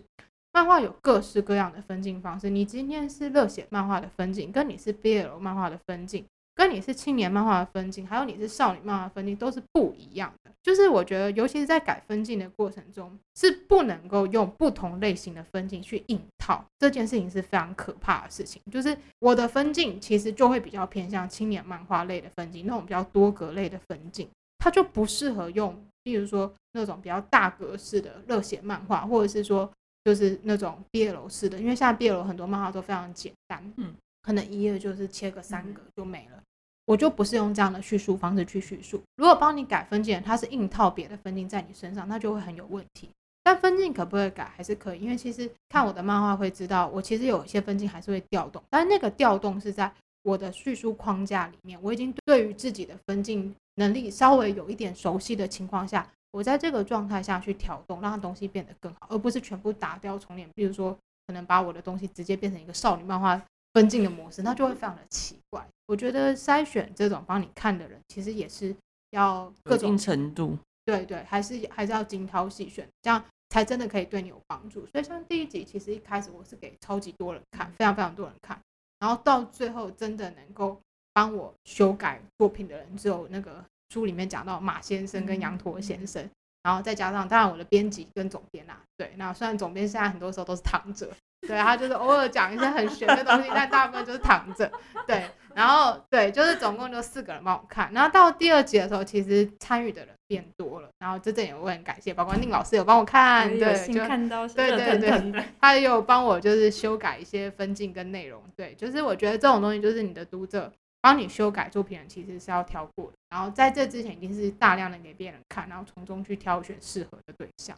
[0.51, 6.23] 漫画有各式各样的分镜方式，你今天是热血漫画的分镜，跟你是 BL 漫画的分镜。
[6.59, 10.51] 跟你是青年漫画的分镜，还有你是少女漫画分镜，都是不一样的。
[10.61, 16.61] 就是我觉得，尤其是在改分镜的过程中，是不能够用不同类型的分镜去硬套。
[16.77, 18.61] 这件事情是非常可怕的事情。
[18.69, 29.71] 就是我的分镜其实就会比较偏向青年漫画类的分镜，那种比较多格类的分镜，它就不适合用，比如说那种比较大格式的热血漫画，或者是说
[30.03, 36.43] 就是那种 BL 式的，因为现在 BL 很多漫画都非常简单，嗯，可能一页就是切个三格就没了。
[36.89, 38.99] 我就不是用这样的叙述方式去叙述。
[39.17, 43.07] 如果帮你改分镜，它是硬套别的分镜在你身上，那就会很有问题。
[43.43, 44.51] 但分镜可不可以改？
[44.57, 49.91] 还是可以，因为其实看我的漫画会知道，我其实有一些分镜还是会调动，但那个调动是在
[50.23, 60.49] 我的叙述框架里面，我已经对于自己的分镜能力稍微有一点熟悉的情况下，我在这个状态下去调动，让东西变得更好，而不是全部打掉重练。
[60.55, 63.39] 比如说，可能把我的东西直接变成一个少女漫画。
[63.79, 65.65] 分镜的模式，那就会非常的奇怪。
[65.87, 68.75] 我觉得筛选这种帮你看的人，其实也是
[69.11, 74.85] 要各种程度，对对，还是还是要精挑细选，这样才真的可以对你有帮助。
[74.87, 78.59] 所以像第一集，其实一开始我是给超级多人看，非常非常多人看，
[78.99, 80.77] 然后到最后真的能够
[81.13, 86.29] 帮我修改作品的人，只有那个书里面讲到马先生跟羊驼先生，
[86.63, 91.09] 然后再加上当然我的编辑跟总编啦，对，那虽然总编现在很多时候都是躺着。
[91.49, 94.71] 对，他就是偶尔讲一些很玄的东西，但大部分就是躺着。
[95.07, 95.25] 对，
[95.55, 97.91] 然后对，就是总共就四个人帮我看。
[97.91, 100.89] 然后到第二集的时候，其实参与的人变多了。
[100.99, 108.39] 然后这点也会很感谢，包括宁老师有帮我看，对，就看到对对对，他也有帮我就是修改一些分镜跟内容。
[108.55, 110.71] 对，就是我觉得这种东西，就是你的读者
[111.01, 113.13] 帮你修改作品人，其实是要挑过的。
[113.31, 117.75] 然后在这之前，一定是大量的给别人看，然后从中去挑选适合的对象。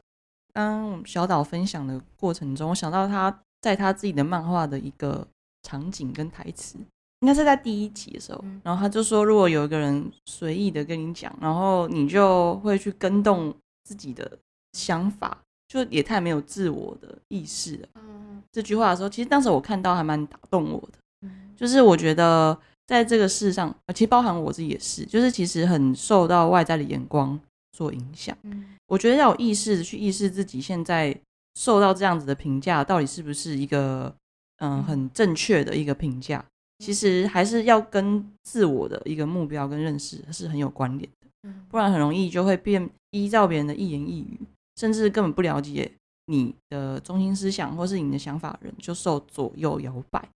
[0.51, 3.39] 当小岛分享的过程中，我想到他。
[3.61, 5.25] 在他自己的漫画的一个
[5.63, 6.77] 场景跟台词，
[7.19, 13.53] 应该是在第一集的时候，然后他就说，如果有一个人随意的跟你讲，然后你就会去跟动
[13.83, 14.39] 自己的
[14.73, 15.37] 想法
[15.67, 17.87] 就也太没有自我的意识了。
[17.95, 21.53] 嗯这句话的时候，其实当时我看到还蛮打动我的，嗯。
[21.55, 22.57] 就是我觉得
[22.87, 27.39] 在这个世上，呃其实包含我自己也是，就是其实很受到外在的眼光
[27.71, 28.35] 所影响。
[28.41, 28.75] 嗯。
[28.87, 31.15] 我觉得要有意识的去意识自己现在
[31.55, 34.13] 受到这样子的评价，到底是不是一个
[34.57, 36.43] 嗯嗯很正确的一个评价。
[36.79, 44.39] 其实还是要跟自我的一个目标跟认识是很有关联的，嗯不然很容易就会变依照别人的一言一语，
[44.77, 45.91] 甚至根本不了解
[46.25, 50.27] 你的中心思想或是你的想法的人，就受左右摇摆。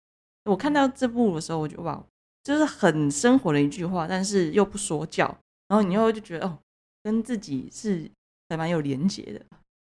[0.43, 2.03] 我看到这部的时候，我就哇，
[2.43, 5.25] 就是很生活的一句话，但是又不说教，
[5.67, 6.59] 然后你又就觉得哦，
[7.01, 8.07] 跟自己是
[8.49, 9.41] 还蛮有连结的。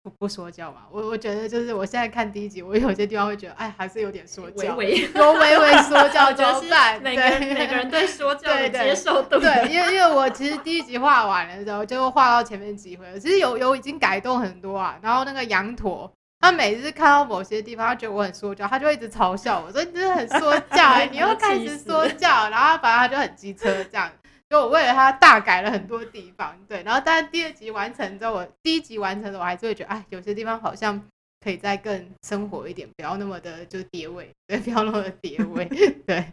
[0.04, 7.02] 不不说教嘛，我我觉得就是我现在看第一集，我有些地方会觉得，哎，还是有点说教，微微有 微微说教怎 我觉得是么办？
[7.02, 9.40] 每个每个人对说教的接受度。
[9.40, 14.98] 对，因为因为我其实第一集画完了之后，就画到前面几回了，其实有有已经改动很多啊。
[15.00, 24.10] 然后那个羊驼，他每次看到某些地方，他觉得我很说教，他就会一直嘲笑我说你真的很说教哎、 你又开始说教，然后反正他就很机车这样。
[24.50, 31.02] 就我为了他大改了很多地方，对，然后但是第二集完成之后，我第一集完成的，我还是会觉得，哎，有些地方好像
[31.40, 35.64] 可以再更生活一点，不要那么的就是叠位，对，不要那么的叠位，
[36.06, 36.32] 对，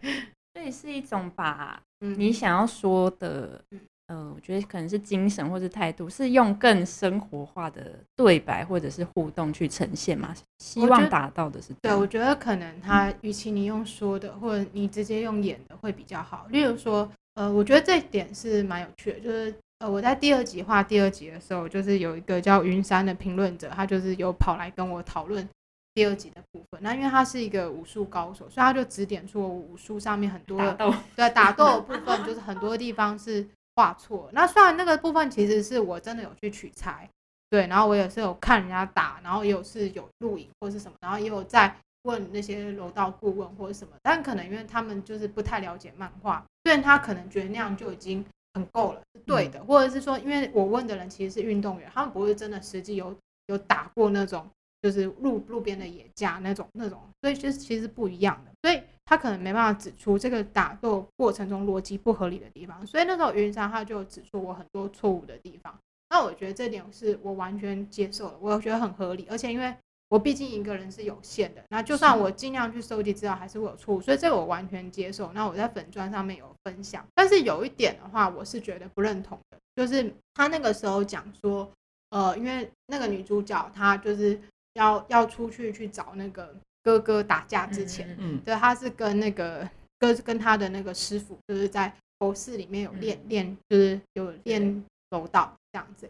[0.53, 3.79] 所以是一种把嗯，你想要说的嗯，
[4.11, 10.35] 呃，我觉得可能是精神或是态度，是用更生活化的对白或者是互动去呈现嘛？
[10.59, 16.45] 希望达到的是对，我觉得可能他与其你用说的，或者你直接用演的会比较好。
[16.49, 25.47] 例如说，呃，我觉得这一点是蛮有趣的，就是呃，我在第二集画第二集的时候，就是有一个叫云山的评论者，他就是有跑来跟我讨论
[25.93, 26.81] 第二集的部分。
[26.83, 34.29] 那因为他是一个武术高手，所以他就指点出我武术上面很多打斗，对打斗的部分，就是很多地方是画错。
[34.33, 37.09] 那虽然那个部分其实是我真的有去取材，
[37.49, 53.15] 对，然后我也是有看人家打，然后也有是有录影或是什么，然后也有在问那些柔道顾问或者什么，但可能因为他们就是不太了解漫画，虽然他可能觉得那样就已经很够了，是对的，或者是说，因为我问的人其实是运动员，他们不是真的实际有
[53.47, 54.49] 有打过那种
[54.81, 58.81] 就是路路边的野架那种那种，所以就是其实不一样的，所以
[59.11, 65.77] 他可能没办法指出这个打斗过程中逻辑不合理的地方，所以那时候云山他就指出我很多错误的地方，
[66.09, 69.75] 那我觉得这点是我完全接受的，我觉得很合理，而且因为
[70.07, 75.29] 我毕竟一个人是有限的，那就算我尽量去收集资料，还是会有错误，所以这个我完全接受。
[75.33, 81.69] 那我在粉砖上面有分享，但是有一点的话，我是觉得不认同的，就是他那个时候讲说，
[82.11, 84.39] 呃，因为那个女主角她就是
[84.75, 89.67] 要要出去去找那个哥哥打架之前，嗯对，他是跟那个
[89.99, 96.09] 哥跟他的那个师傅，就是在佛寺里面有练嗯练，就是有练柔道这样子。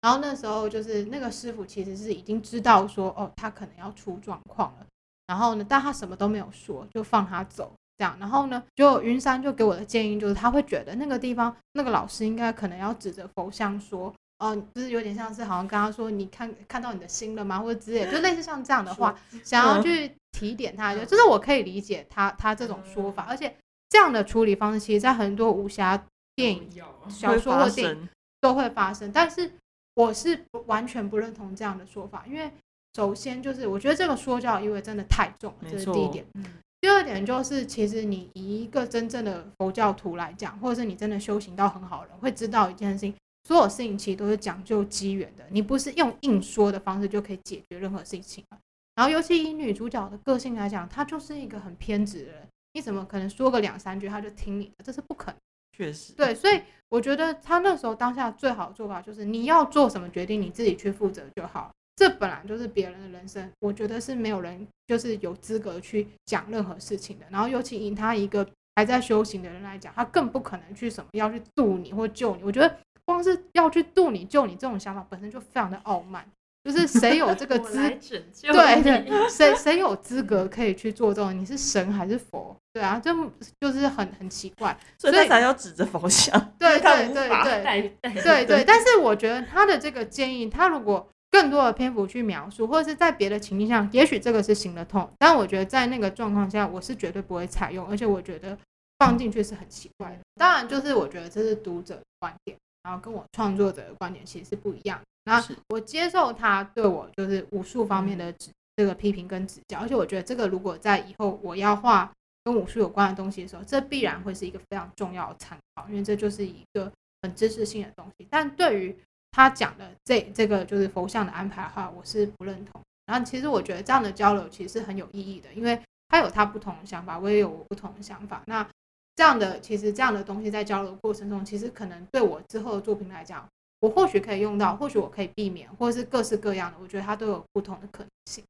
[0.00, 4.86] 然后那时候就是那个师傅其实是已经知道说，哦，他可能要出状况了。
[5.28, 8.16] 然后呢，但他什么都没有说，就放他走这样。
[8.18, 14.12] 然后呢，就云山就给我的建议就是，他会觉得那个地方那个老师应该可能要指着佛像说，
[14.42, 19.14] 哦、就是有点像是好像跟他说，你看看到你的心了吗，或者之类，就类似像这样的话，
[19.44, 19.82] 想要嗯。
[19.82, 23.54] 去提点他，就就是我可以理解他他这种说法，而且
[23.90, 26.02] 这样的处理方式，其实在很多武侠
[26.34, 26.68] 电影、
[27.08, 28.08] 小说或电影
[28.40, 29.52] 都会发生，但是
[29.94, 32.50] 我是完全不认同这样的说法，因为
[32.94, 36.24] 首先就是我觉得这个说教意味真的太重了，没这是第一错点。
[36.34, 36.44] 嗯。
[36.80, 43.14] 第二点就是，其实你以一个真正的佛教徒来讲，或者是你真的修行到很好的人，会知道一件事情，
[43.44, 48.58] 所有事情其实都是讲究机缘的，你不是用硬说的方式就可以解决任何事情了。
[48.94, 54.84] 然后，尤其以女主角的个性来讲，她就是一个很偏执的人，你怎么可能说个两三句她就听你的？
[54.84, 55.36] 这是不可能。
[55.74, 61.72] 确实对，所以我觉得她那时候当下最好的做法就是你要做什么决定，你自己去负责就好。
[61.96, 67.24] 这本来就是别人的人生，我觉得是没有人就是有资格去讲任何事情的。
[67.30, 72.42] 然后，尤其以她一个还在修行的人来讲，他更不可能去什么要去渡你或救你。
[72.42, 76.24] 我觉得光是要去渡你、救你这种想法本身就非常的傲慢，
[76.64, 81.36] 就是谁有这个 资来拯救对对，谁谁有资格可以去做这种？
[81.36, 82.56] 你是神还是佛？
[82.72, 83.14] 对啊，这
[83.60, 84.76] 就是很很奇怪。
[84.96, 95.10] 所以所以他才要指着佛像， 对他对对对对对，但是我觉得他的这个建议，他如果更多的篇幅去描述，或者是在别的情境下，也许这个是行得通。
[95.18, 98.56] 但我觉得在那个状况下，我是绝对不会采用，而且我觉得
[98.98, 100.18] 放进去是很奇怪的。
[100.36, 105.04] 当然，就是我觉得这是读者的观点，然后跟我创作者的观点其实是不一样的。
[105.24, 112.12] 然后是我接受他对我就是武术方面的指这个批评跟指教，而且我觉得这个如果在以后我要画
[112.42, 116.90] 跟武术有关的东西的时候，这必然会是一个非常重要的参考，因为这就是一个
[117.22, 118.26] 很知识性的东西。
[118.28, 118.96] 但对于
[119.30, 122.80] 他讲的这这个就是佛像的安排的话，我是不认同。
[123.06, 128.42] 然后其实我觉得这样的交流其实是很有意义的，因为他有他不同的想法，我也有我不同的想法。
[128.46, 128.66] 那
[129.14, 133.46] 这样的其实这样的东西在交流过程中，其实可能对我之后的作品来讲，
[133.80, 138.42] 我或许可以用到，或许我可以避免，或者是各式各样的，我觉得它都有不同的可能性。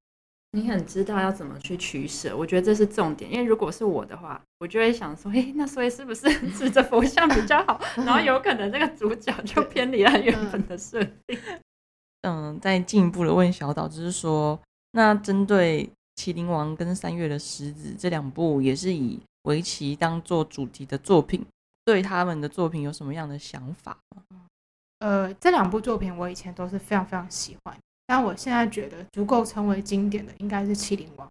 [0.55, 3.33] 你很知道要怎么去取舍，我觉得这是重点。
[3.33, 7.81] 因为如果是我的话，我就会想说，哎，那所以是不是 指着佛像比较好？
[7.97, 11.39] 然后有可能这个主角 就偏离了原本的设定。
[12.21, 14.61] 嗯，再进一步的问小岛，就是说，
[14.93, 15.91] 那针对
[16.23, 21.47] 《麒麟王》跟《三月的狮子》这两部，也是以围棋当做主题的作品，
[21.85, 24.47] 对他们的作品有什么样的想法吗？
[24.99, 27.77] 呃，这两部作品我以前都是非常非常喜欢。
[28.07, 31.27] 但我现在觉得足够成为经典的应该是《麒麟王》。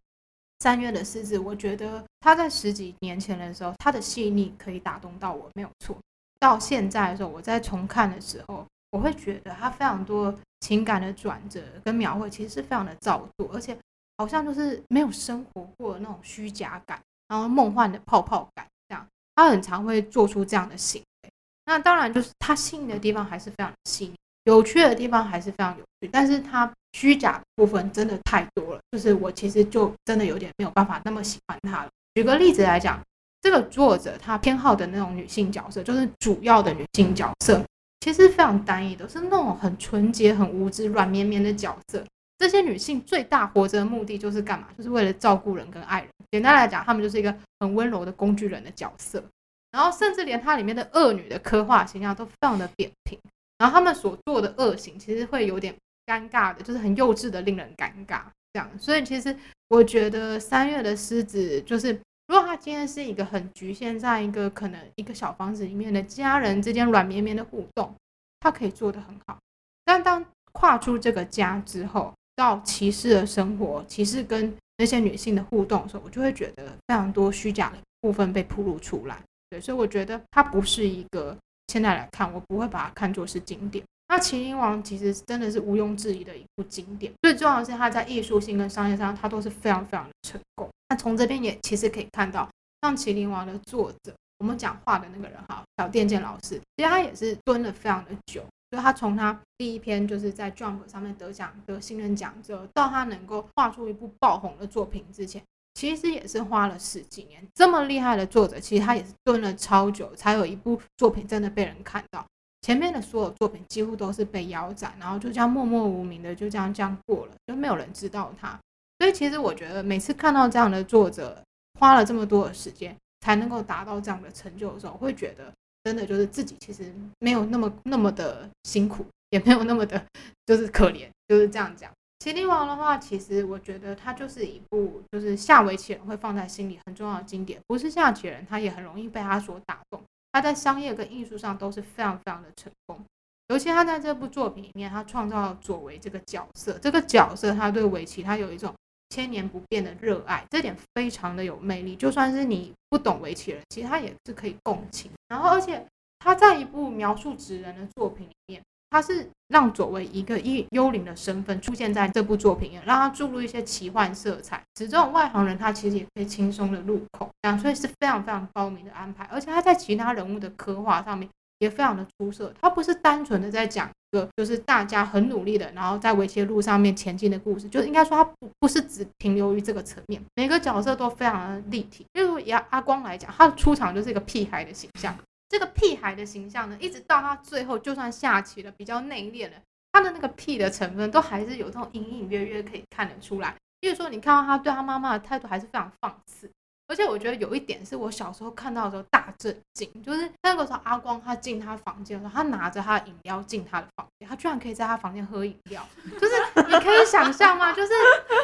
[0.59, 5.95] 三月的狮子，我觉得他在十几年前的时候，他的细腻可以打动到我，没有错。
[6.39, 13.77] 到现在的时候，我在重看的时候，我会觉得他非常多情感的转折跟描绘，其实是非常的造作，而且
[14.17, 16.99] 好像就是没有生活过的那种虚假感，
[17.31, 19.07] 然后梦幻的泡泡感这样。
[19.33, 21.29] 他很常会做出这样的行为。
[21.65, 24.13] 那当然，就是他细腻的地方还是非常细腻。
[24.43, 31.89] 有趣的地方还是非常有趣，但是他虚假的部分真的太多了，就是我其实就真的有点没有办法那么喜欢他了。
[32.15, 32.99] 举个例子来讲，
[33.41, 37.63] 这个作者他偏好的那种女性角色，就是主要的女性角色，
[38.01, 42.03] 其实非常单一的，是那种很纯洁、很无知、软绵绵的角色。
[42.39, 44.67] 这些女性最大活着的目的就是干嘛？
[44.75, 46.09] 就是为了照顾人跟爱人。
[46.31, 49.23] 简单来讲，他们就是一个很温柔的工具人的角色。
[49.71, 53.19] 然后，甚至连它里面的恶女的刻画形象都非常的扁平。
[53.57, 55.73] 然后他们所做的恶行，其实会有点
[56.05, 58.69] 尴尬的，就是很幼稚的，令人尴尬这样。
[58.79, 59.33] 所以其实
[59.69, 61.93] 我觉得三月的狮子，就是
[62.27, 67.93] 如果他今天是一个很局限在一个可能一个小房子里面的家人之间软绵绵的互动，
[68.39, 69.37] 他可以做得很好。
[69.85, 79.15] 但当跨出这个家之后，到骑士的生活，骑士跟那些女性的互动的时候，我就会觉得非常多虚假的部分被铺露出来。
[79.47, 81.37] 对，所以我觉得它不是一个。
[81.67, 83.85] 现在来看，我不会把它看作是经典。
[84.09, 87.13] 那《麒麟王》其实真的是毋庸置疑的一部经典。
[87.21, 90.67] 最重要的是，它在艺术性跟商业上，它都是非常非常的成功。
[90.89, 92.49] 那从这边也其实可以看到，
[92.81, 98.43] 像《麒麟王》的作者，我们讲话的那个人哈，小电剑老师，其实他也是蹲了非常的久。
[98.71, 105.43] 就他从他第一篇就是在 Jump 上面得奖得新人奖之后，到他能够画出一部爆红的作品之前。
[105.73, 112.25] 其实也是花了十几年，这么厉害的作者，其实他也是蹲了超久，才有一部作品真的被人看到。
[112.61, 118.59] 前面的所有作品几乎都是被腰斩，然后就这样默默无名的就这样这样过了，就没有人知道他。
[118.99, 121.41] 所以其实我觉得每次看到这样的作者
[121.79, 125.51] 花了这么多的时间才能够达到这样的成就的时候，会觉得
[125.83, 130.03] 真的就是自己其实没有那么那么的辛苦，也没有那么的
[130.45, 131.91] 就是可怜，就是这样讲。
[132.23, 137.59] 《麒麟王》的话，其实我觉得它就是一部，就是下围棋人会放在心里很重要的经典。
[137.65, 139.99] 不是下棋人，他也很容易被他所打动。
[140.31, 143.03] 他在商业跟艺术上都是非常非常的成功。
[143.47, 148.71] 尤其他在这部作品里面，他创造了左为这个角色，这个角色他对围棋他有一种
[149.11, 151.95] 千年不变的热爱，这点非常的有魅力。
[151.95, 155.11] 就算是你不懂围棋人，其实他也是可以共情。
[155.27, 155.85] 然后，而且
[156.17, 158.59] 他在一部描述纸人的作品里面。
[158.93, 169.23] 他是让左为一个一幽灵的身份出现在这部作品，让他注入一些奇幻色彩，使这种外行人他其实也可以轻松的入口，这样所以是非常非常高明的安排。
[169.31, 171.29] 而且他在其他人物的刻画上面
[171.61, 182.03] 也非常的出色，他不是单纯的在讲一个就是大家很努力的，然后在围棋路上面前进的故事，就是应该说他不不是只停留于这个层面，每个角色都非常的立体。
[182.13, 185.15] 例如以阿光来讲，他的出场就是一个屁孩的形象。
[185.49, 189.57] 这个屁孩的形象呢，一直到他最后，就算下棋了，比较内敛了，
[189.91, 193.53] 他的那个屁的成分都还是有这种隐隐约约可以看得出来。
[193.79, 196.49] 比如说，你看到他对他妈妈的态度还是非常放肆。
[196.91, 205.81] 而且我觉得有一点是我小时候看到的时候大震惊，就是那个时候阿光他进他房间的时候，他拿着他的饮料进他的房间，他居然可以在他房间喝饮料，
[206.19, 206.33] 就是
[206.67, 207.71] 你可以想象吗？
[207.71, 207.93] 就是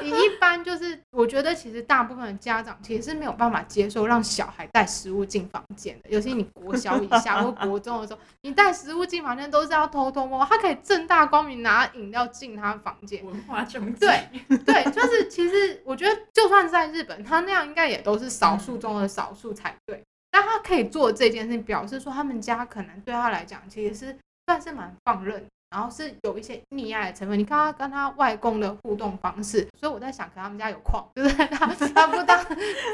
[0.01, 14.29] 你一般就是我觉得其实大部分的家长其实是没有办法接受让小孩带食物进房间的，尤其你国小以下或国中的时候，你带食物进房间都是要偷偷摸，他可以正大光明拿饮料进他房间，文化中对
[14.65, 18.36] 对，就是其实我觉得就算在日本，他那样应该也都是。
[18.37, 27.37] 少数中的少数才对，但他可以做这件事，表示说他们家可能对他来讲其实是算是蛮放任，然后是有一些溺爱的成分。
[27.37, 32.45] 你看他跟他外公的互动方式，所以我在想，可能他们家有矿，就是他 他不当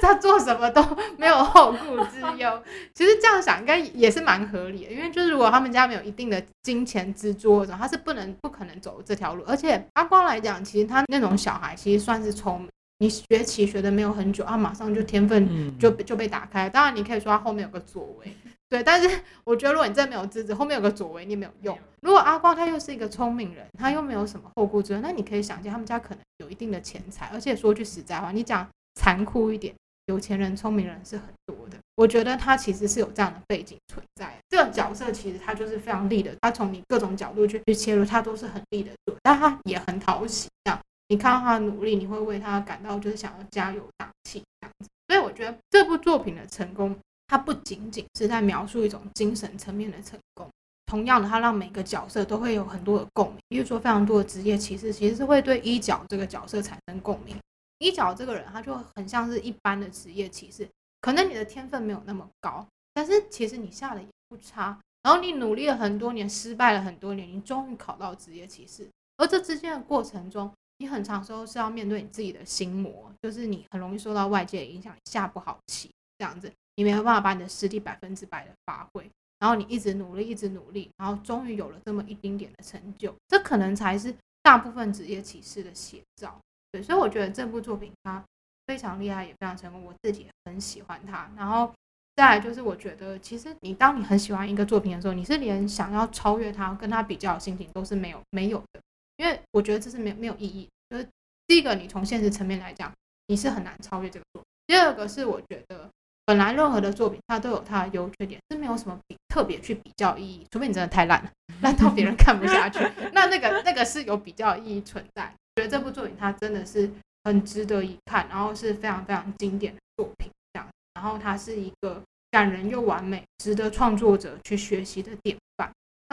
[0.02, 0.82] 他做什么都
[1.18, 2.64] 没有后顾之忧。
[2.96, 9.44] 其实这样想应该也是蛮合理的，因为就是如果他们家没有一定的金钱支柱，他是不能不可能走这条路。
[9.46, 12.70] 而且阿光来讲，其实他那种小孩其实算是聪明。
[13.00, 16.70] 你学棋学的没有很久啊，马上就天分就就被打开。
[16.70, 18.34] 当然，你可以说他后面有个左为，
[18.70, 18.82] 对。
[18.82, 21.78] 但是我觉得，如果你真的没有资质，后面有个左为，你没有用。
[22.02, 27.30] 如果阿光他又是一个聪明人，他又没有什么后顾之忧，那你可以想见他们家可能有一定的钱财。
[27.34, 29.74] 而且说句实在话，你讲残酷一点，
[30.06, 31.78] 有钱人、聪明人是很多的。
[31.96, 34.34] 我觉得他其实是有这样的背景存在。
[34.50, 40.80] 这个角色其实他就是非常利的，他从你各种角度去去切入，他都是很利的做，但他也很讨喜，这样。
[41.08, 44.90] 你看到他的努力，你会为他感到就是想要加油打气这样子。
[45.08, 46.96] 所以我觉得这部作品的成功，
[47.28, 50.50] 它不仅仅是在描述一种精神层面的成功，
[50.86, 53.38] 同样的，它让每个角色都会有很多的共鸣。
[53.50, 57.36] 比如说，非常多的职业歧视其实是会对一角这个角色产生共鸣。
[57.80, 60.68] 一角这个人，他就很像是一般的职业歧视，
[61.02, 64.80] 可能你的天分没有那么高，但是其实你下的也不差。
[65.04, 70.52] 然后你努力了很多年，失败了很多年，你终于考到职业歧视，而这之间的过程中。
[70.78, 79.10] 你很长时候是要面对你自己的心魔，就是你很容易受到外界的影响，下不好棋这样子，你没有办法把你的实力百分之百的发挥，
[79.40, 86.38] 然后你一直努力，一直努力，然后终于有了这么一丁点的成就，这可能才是大部分职业棋士的写照。
[86.72, 88.24] 对，所以我觉得这部作品它
[88.66, 91.30] 非常厉害，也非常成功，我自己很喜欢它。
[91.38, 91.72] 然后
[92.16, 98.82] 再来就是，我觉得其实你当你很喜欢一个作品的时候，你是连想要超越它、跟它比较的心情都是没有没有的。
[99.18, 100.68] 因为我觉得这是没有没有意义。
[100.90, 101.08] 就是
[101.48, 102.92] 第一个，你从现实层面来讲，
[103.28, 104.46] 你是很难超越这个作品。
[104.68, 105.90] 第二个是，我觉得
[106.26, 110.46] 本来任何的作品它都有它的优缺点，是没有什么比特别去比较意义。
[110.52, 112.80] 除非你真的太烂了，烂到别人看不下去，
[113.12, 115.34] 那那个那个是有比较意义存在。
[115.56, 116.90] 觉得这部作品它真的是
[117.24, 120.68] 很值得一看，然后是非常非常经典的作品，这样。
[120.94, 122.02] 然后它是一个
[122.32, 125.53] 感人又完美，值得创作者去学习的典范。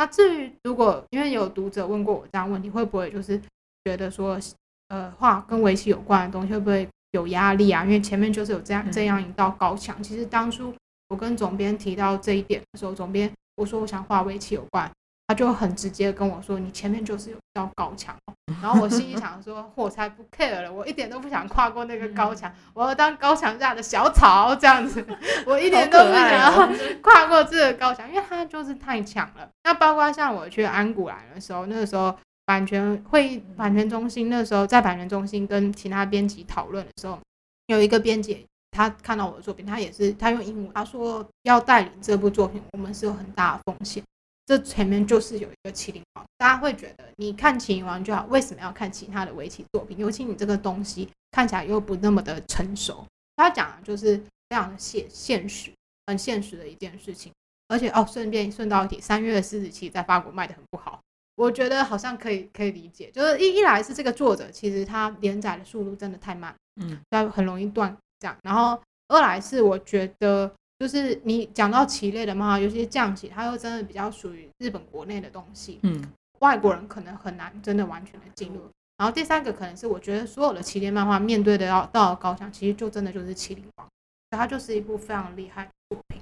[0.01, 3.38] 那至于如果因为有读者问过我这样问题，会不会就是
[3.84, 4.40] 觉得说，
[4.88, 7.84] 呃，画跟围棋有关的东西会不会有压力啊？
[7.84, 10.03] 因为前面就是有这样这样一道高墙。
[10.03, 10.74] 其实当初
[11.09, 14.90] 我跟总编提到这一点的时候，总编我说我想画围棋有关。
[15.31, 18.16] 他就很直接跟我说：“你前面就是有一道高墙。”
[18.61, 25.07] 然后我心里想说：“我才不 care 了，我一点都不想跨过那个高墙，我要当高墙下的小草这样子，
[25.47, 26.68] 我一点都不想要
[27.01, 29.49] 跨过这个高墙，因为它就是太强了。
[29.62, 32.12] 那包括像我去安古兰的时候，那个时候
[32.45, 37.16] 版权会版权中心那时候在版权中心跟其他编辑讨论的时候，
[37.68, 44.03] 有一个编辑他看到我的作品，他也是他用英文他说要带领这部作品，我们是有很大的风险。”
[44.51, 49.96] 这前面就是有一个麒麟王，大家会觉得你看麒麟王就好，为什么要看其他的围棋作品？
[49.96, 53.07] 尤其你这个东西看起来又不那么的成熟。
[53.36, 54.16] 他讲的就是
[54.48, 55.70] 非常的现现实，
[56.09, 57.30] 很现实的一件事情。
[57.68, 61.01] 而且哦，顺便顺道一提，三月的狮子棋在法国卖的很不好，
[61.36, 63.09] 我觉得好像可以可以理解。
[63.12, 68.36] 就是一一来是这个作者其实他连载的速度真的太慢，嗯，他很容易断这样。
[68.42, 68.76] 然后
[69.07, 70.53] 二来是我觉得。
[70.81, 76.03] 就是你讲到棋类的漫画，尤其是象棋，它又真的比较属于日本国内的东西，嗯，
[76.39, 78.62] 外国人可能很难真的完全的进入。
[78.97, 83.87] 然后第三个可能是，我觉得所有的棋类漫画面对的要到高墙，其实就真的就是《麒麟王》，
[84.31, 86.18] 它就是一部非常厉害的作品。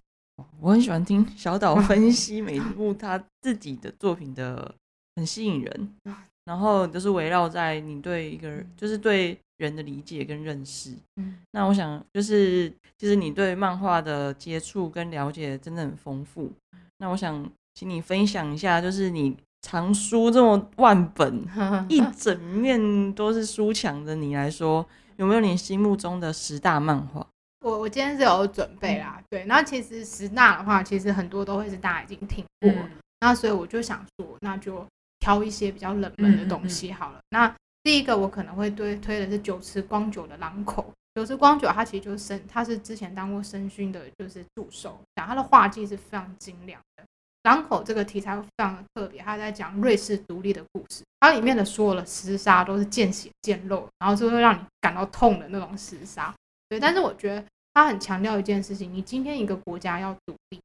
[0.61, 4.75] 我很喜欢听小岛分析每一部他自己的作品的，
[5.15, 5.95] 很吸引人。
[6.47, 9.39] 然后就是围绕在你对一个人，就是对。
[9.59, 16.51] 人的理解跟认识，嗯，那我想就是，其实你对漫画的接触跟了解真的很丰富。
[16.99, 21.45] 那我想请你分享一下，就是你藏书这么万本，
[21.89, 24.87] 一整面都是书墙的你来说，
[25.17, 27.27] 有没有你心目中的十大漫画？
[27.65, 29.45] 我我今天是有准备啦，对。
[29.47, 32.73] 那其实十大的话，其实很多都会是大家已经听过，
[33.21, 34.87] 那所以我就想说，那就
[35.19, 37.19] 挑一些比较冷门的东西好了。
[37.31, 37.53] 那
[37.89, 40.93] 第一个我可能会推推的是九池光九的狼口。
[41.15, 45.01] 九池光九他其实就是生，他是之前当过生勋的，就是助手。
[45.17, 47.05] 讲他的画技是非常精良的。
[47.45, 51.03] 狼口这个题材非常的特别，他在讲瑞士独立的故事。
[51.19, 56.35] 它里面的所有的厮杀都是见血见肉，然后就会让你感到痛的那种厮杀。
[56.69, 60.61] 对，但是我觉得他很强调一件事情：你今天一个国家要独立，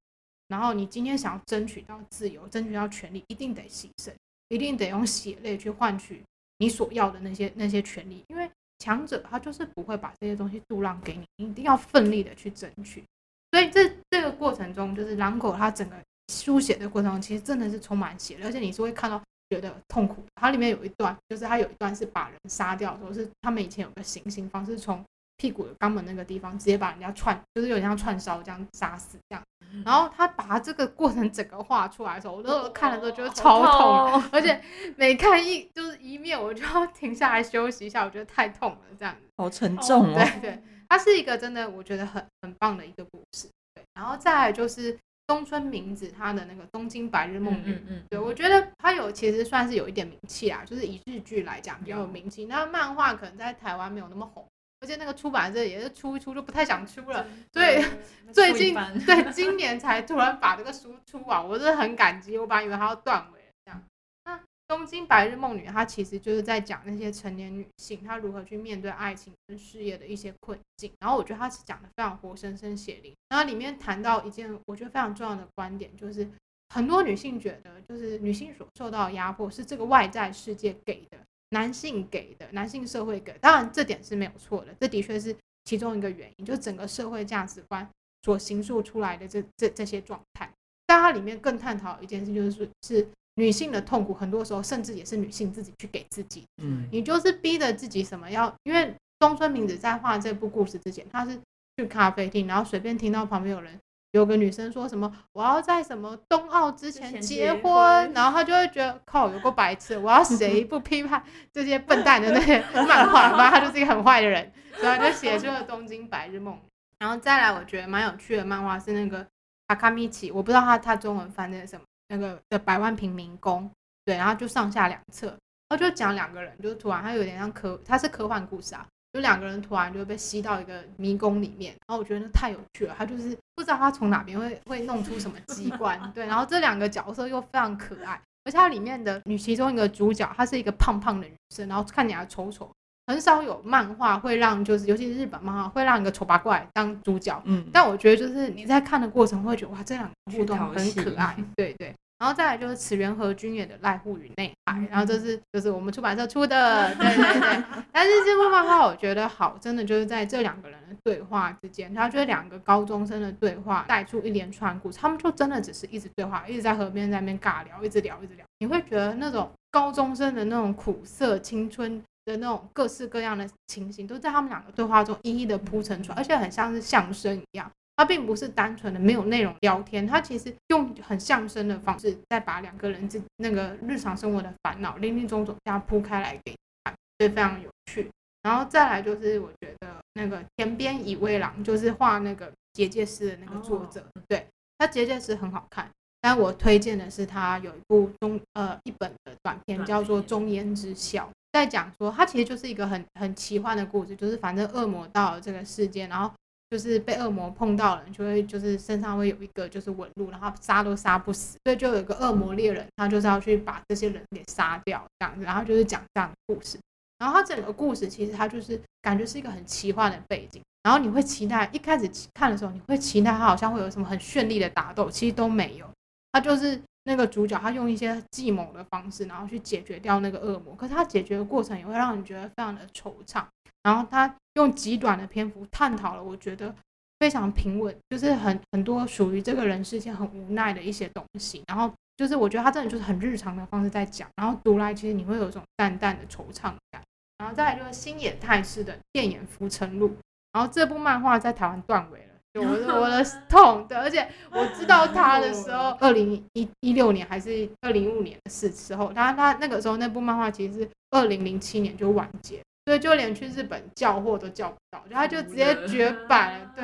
[0.49, 4.11] 然后你今天想要争取到自由、争取到权利，一定得牺牲，
[4.49, 6.21] 一定得用血泪去换取。
[6.57, 8.49] 你所要的那些那些权利，因为
[8.79, 13.03] 强者他就是不会把这些东西度让给你，你一定要奋力的去争取。
[13.51, 15.95] 所以这这个过程中，就是狼狗它整个
[16.31, 20.23] 书写的过程中，其实真的是充满血泪，而且你是会看到觉得痛苦。
[20.35, 25.03] 它里面有一段，就是它有一段是把人杀掉的时候，是他们以前有个行刑方式，从
[25.43, 29.43] 屁股的肛门那个地方直接把人家串，就是有点像串烧这样杀死这样。
[29.83, 34.63] 然后他把这个过程整个画出来的时候，我都看了之后觉得超痛，哦而且
[34.95, 39.27] 每看一就是一面，我就要停下来休息一下，我觉得太痛了这样子。
[39.35, 40.15] 好沉重哦。
[40.15, 43.49] 对对，它是一个真的我觉得很很棒的一个故事。
[43.75, 52.45] 对，然后再来就是东村明子她的那个《东京白日梦女》嗯嗯对，我觉得他有其实算是有一点名气啦，就是以日剧来讲比较有名气。
[52.45, 54.45] 那漫画可能在台湾没有那么红，
[54.83, 57.81] 而且那个出版社也是出一出就不太想出了，所以
[58.33, 58.75] 最近
[59.07, 62.37] 对今年才突然把这个书出完，我真的很感激。
[62.37, 63.81] 我本来以为它要断尾了这样。
[64.25, 70.91] 那《东京白日梦女》它其实就是在讲那些成年女性她如何去面对爱情跟事业的一些困境。
[70.99, 73.13] 然后我觉得它是讲的非常活生生血淋。
[73.29, 76.29] 然后里面谈到一件我觉得非常重要的观点，就是
[76.75, 81.17] 很多女性觉得，就是女性所受到的压迫是这个外在世界给的，
[81.53, 83.39] 男性给的，男性社会给的。
[83.39, 85.33] 当然这点是没有错的，这的确是
[85.63, 87.87] 其中一个原因，就整个社会价值观
[88.23, 90.51] 所形塑出来的这这这些状态。
[90.85, 96.43] 但它里面更探讨一件事，就是是女性的痛苦，很多时候甚至也是女性自己去给自己。
[96.61, 101.39] 嗯，你就是逼着自己什么要，因为东村明子在画这部故事之前，她是
[101.77, 103.79] 去咖啡厅，然后随便听到旁边有人
[104.13, 108.13] 有个女生说什么我要在什么冬奥之前前结结婚，婚。
[108.13, 114.51] 然后她就会觉得靠有个白痴，我要谁不批判这些笨蛋的那些 漫画，不然她就是一个很坏的人，
[114.81, 116.55] 然后就写出了《东京白日梦》。
[116.99, 119.25] 然后再来，我觉得蛮有趣的漫画是那个
[119.67, 123.69] 阿卡米奇，我不知道他他中文翻的什么，那个的百万平民工，
[124.05, 125.37] 对，然后就上下两册，然
[125.71, 142.69] 后就讲两个人，就突然他有点像科，他是科幻故事啊，就两个人突然就被吸到一个迷宫里面，然后我觉得那太有趣了，他就是不知道他从哪边会会弄出什么机关，对，然后这两个角色又非常可爱，而且它里面的女其中一个主角，她是一个胖胖的女生，然后看起来丑丑。
[143.05, 151.93] 很少有漫画会让，就是尤其是日本漫画会让一个丑八怪当主角，嗯，但我觉得就是你在看的过程会觉得哇，这两个互动很可爱，对对。
[152.23, 157.63] 然后再来就是池原和君演的濑户与内海，然后这是就是我们出版社出的，对对对。
[157.91, 172.01] 但是这部漫画我觉得好，真的就是在这两个人的对话之间，他就是两个高中生的对话，带出一连串故事，他们就真的只是一直对话，一直在河边在那边尬聊，一直聊一直聊，你会觉得那种高中生的那种苦涩青春。
[172.25, 177.69] 的那种各式各样的情形，都在他们两个对话中一一的铺陈出来，而且很像是相声一样。
[177.95, 188.09] 它并不是单纯的没有内容聊天，它其实用很相声的方式，再把两个人之那个日常生活的烦恼林林总总这样铺开来给你看，所以非常有趣。
[188.41, 194.45] 然后再来就是我觉得那个田边乙未郎，就是画那个结界师的那个作者，对
[194.77, 195.89] 他结界师很好看。
[196.19, 206.33] 但我推荐的是他有一部中呃一本的短片，叫做《片中烟之笑》，在讲说它其实就是一个很很奇幻的故事，就是反正恶魔到了这个世界，然后
[206.73, 216.79] 就是被恶魔碰到了，就会就是身上会有一个就是纹路，然后杀都杀不死，所以就有一个恶魔猎人，他就是要去把这些人给杀掉这样子，然后就是讲这样的故事。
[217.19, 225.85] 然后他整个故事其实他就是感觉是一个很奇幻的背景，然后你会期待一开始看的时候，你会期待他好像会有什么很绚丽的打斗，其实都没有，
[226.31, 233.45] 他就是那个主角他用一些计谋的方式，然后去解决掉那个恶魔，可是他解决的过程也会让你觉得非常的惆怅。
[233.83, 236.73] 然后他用极短的篇幅探讨了，我觉得
[237.19, 241.61] 非常平稳，就是很很多属于这个人世间很无奈的一些东西。
[241.67, 247.01] 然后就是我觉得他真的就是很日常的方式在讲，然后读来其实你会有一种淡淡的惆怅感。
[247.37, 250.15] 然后再来就是星野泰式的电眼浮沉录，
[250.53, 252.25] 然后这部漫画在台湾断尾了。
[252.55, 266.71] 我的我的 痛的，而且我知道他的时候， 二零一一六年还是二零一五年的事时候，他他那个时候那部漫画其实是二零零七年就完结，所以就连去日本叫货都叫不到，就他就直接绝版了。
[266.75, 266.83] 对，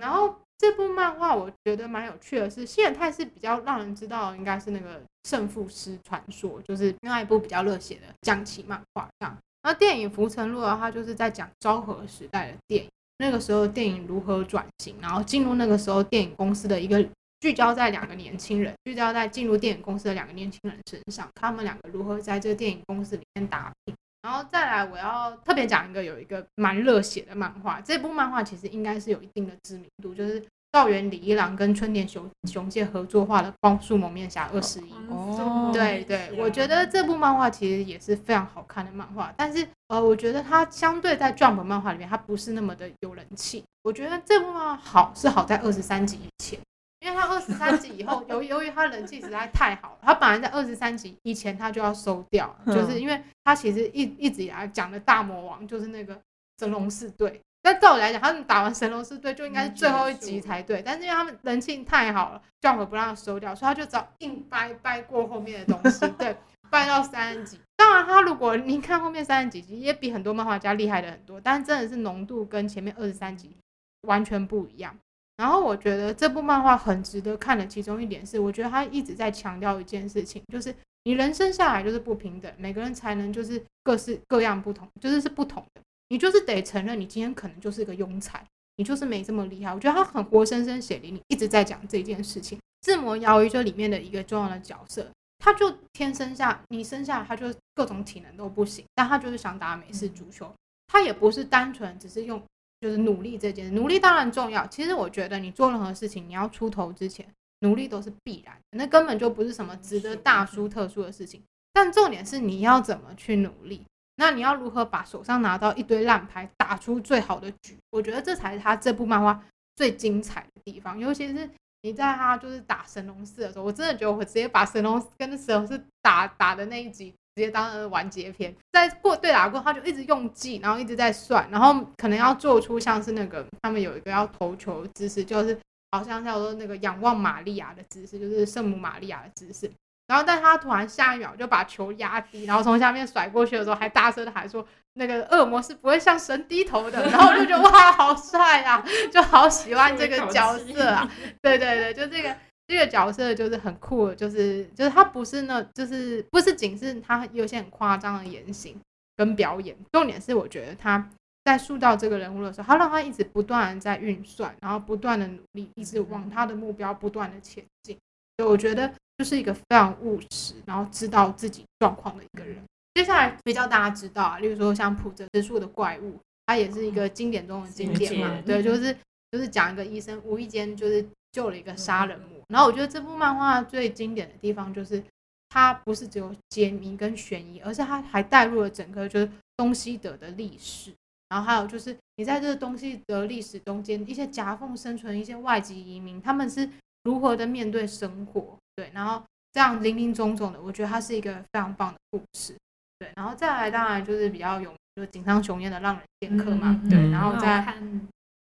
[0.00, 9.36] 然后这部漫画我觉得蛮有趣的是，新野泰是比较让人知道应该是那个胜负师传说，就是另外一部比较热血的将棋漫画这样。
[9.62, 12.90] 然后电影《浮沉录》的话，就是在讲昭和时代的电影。
[13.18, 17.06] 那个时候电影如何转型，然后进入那个时候电影公司的一个
[17.40, 23.94] 聚焦在两个年轻人，聚焦在进入电影公司的两个年轻人身上，他们两个如何在这个电影公司里面打拼。
[24.24, 34.92] 然后再来，我要特别讲一个有一个蛮热血的漫画，这部漫画其实应该是有一定的知名度，就是道元李一郎跟春田雄雄介合作画的《光速蒙面侠二十一》。
[35.10, 43.62] 哦对对，我觉得这部漫画其实也是非常好看的漫画，但是呃，我觉得它相对在 Jump 漫画里面，它不是那么的有人气。
[43.82, 46.58] 我觉得这部漫画好是好在二十三集以前，
[47.04, 56.18] 因为他二十三集以后， 由由于他人气实在太好了，他本来在二十三集以前他就要收掉，就是因为他其实一一直以来讲的大魔王就是那个
[56.58, 57.40] 神龙四队。
[57.62, 66.36] 但照理来讲，他们打完神龙四队就应该是最后一集才对，但是因为他们人气太好了，Jump 不让他收掉，所以他就只好硬掰掰过后面的东西，对，
[66.68, 67.58] 掰到三十集。
[67.76, 73.56] 当然，他如果你看后面三十几集，也比很多漫画家厉害的很多，但是真的是浓度跟前面二十三集
[74.02, 74.94] 完全不一样。
[75.36, 80.74] 然后我觉得这部漫画很值得看的其中一点是，我觉得他一直在强调一件事情，就是
[81.04, 85.80] 你人生下来就是不平等，每个人才能就是各式各样不同，就是是不同的。
[86.08, 88.44] 你就是得承认，你今天可能就是个庸才，
[88.76, 89.74] 你就是没这么厉害。
[89.74, 92.58] 我觉得他很活生生写淋淋，一直在讲这件事情。
[92.82, 100.52] 自魔瑶鱼就里面的一个重要的角色，他就天生下，你生下他就各种体能都不行，但他就是想打美式足球。
[100.86, 102.40] 他也不是单纯只是用
[102.84, 104.66] 就是努力这件事，努力当然重要。
[104.66, 107.26] 其实我觉得你做任何事情，你要出头之前，
[107.60, 111.42] 努力都是必然，那根本就不是什么值得大书特书的事情。
[111.72, 113.86] 但重点是你要怎么去努力。
[114.16, 117.78] 那你要如何把手上拿到一堆烂牌，打出最好的局？
[117.90, 119.42] 我觉得这才是他这部漫画
[119.76, 120.98] 最精彩的地方。
[120.98, 121.48] 尤其是
[121.80, 128.54] 你在他就是打神龙四的时候，我真的觉得我直接把神龙跟神龙四打打的那一集直直接当完结篇。
[128.72, 135.58] 在过对打过，他就一直用计，然后一直在算，然后可能要做出像是那个他们有一个要投球姿势，就是
[135.92, 139.70] 好像叫做那个仰望玛利亚的姿势，就是圣母玛利亚的姿势。
[140.06, 144.62] 然后，但他突然下一秒就把球压低，然后从下面甩过去的时候，还大声的喊说
[145.00, 151.10] ：“那个恶魔是不会向神低头的。”然后我就觉得哇，好帅啊，就好喜欢这个角色啊！
[151.40, 152.36] 对对对，就这个
[152.66, 158.78] 这个角色就是很酷，就是就是他不是那，就是不是仅是他有些很夸张的言行
[159.16, 161.10] 跟表演，重点是我觉得他
[161.44, 167.96] 在塑造这个人物的时候，他让他一直不断的在运算，然后不断的努力，一直往他的目标不断的前进。
[168.36, 168.92] 所以我觉得。
[169.16, 172.60] 就是一个非常务实，然后知道自己状况的一个人。
[172.94, 178.42] 接下来比较大家知道啊，例如说像普泽之树的怪物，它也是一个经典中的经典嘛。
[178.44, 178.92] 对，就是
[179.30, 182.28] 就是讲一个医生无意间就是救了一个杀人魔。
[182.48, 185.02] 然后我觉得这部漫画最经典的地方就是，
[185.48, 190.92] 它不是只有解谜跟悬疑，而是它还带入了整个就是东西德的历史。
[191.30, 196.68] 然后还有就是你在这个东西德历史中间，一些夹缝生存一些外籍移民，他们是
[197.02, 198.56] 如何的面对生活。
[198.76, 199.20] 对，然后
[199.52, 202.54] 这样林林总总的，我觉得它是一个非常棒的故事。
[202.98, 206.80] 对，然后再来当然就是比较有名，就井上雄彦的《浪人剑客》嘛。
[206.88, 207.60] 对，然后再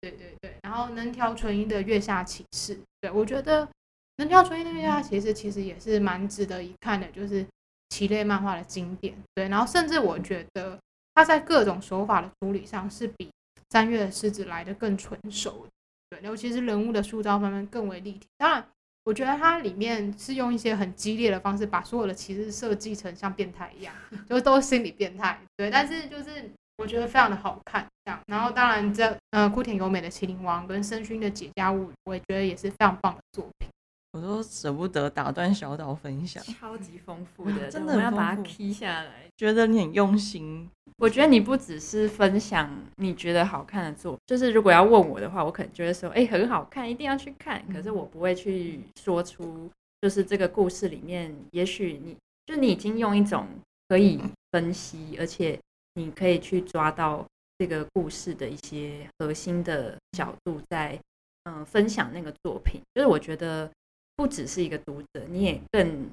[0.01, 2.75] 对对对，然后能条纯一的《月下骑士》。
[3.01, 3.69] 对，我觉得
[4.17, 7.45] 能条纯一的《月下骑士》其实也是蛮值得一看的，就是
[7.91, 9.17] 棋类漫画的经典。
[9.35, 10.79] 对，然后甚至我觉得
[11.15, 13.31] 他在各种手法的处理上是比
[13.71, 15.67] 三月的狮子来的更纯熟。
[16.09, 18.27] 对，尤其是人物的塑造方面更为立体。
[18.39, 18.67] 当然。
[19.05, 23.95] 我觉得它里面是用一些很激烈的方式，把所有的骑士设计成像变态一样，
[24.29, 25.41] 就都心理变态。
[25.57, 27.85] 对，但是就是我觉得非常的好看。
[28.27, 33.69] 然后当然这呃枯田优美的《麒麟王》跟深勋的《解家物语》，我也觉得也是非常棒的作品。
[34.13, 39.27] 我都舍不得打断小岛分享，超级丰富的，真的我要把它 key 下来。
[39.37, 40.69] 觉得你很用心。
[40.97, 47.65] 我觉得你不只是分享你觉得好看的作，就是如果要问我的话，我可能就会说，哎，很好看，一定要去看。
[47.73, 49.71] 可是我不会去说出，
[50.03, 53.47] 就是这个故事里面，也许你就你已经用一种
[53.89, 55.59] 可以分析，而且
[55.95, 57.25] 你可以去抓到
[57.61, 60.99] 这个故事的一些核心的角度，在
[61.45, 62.81] 嗯分享那个作品。
[62.95, 63.71] 就是我觉得
[64.17, 66.09] 不只是一个读者，你也更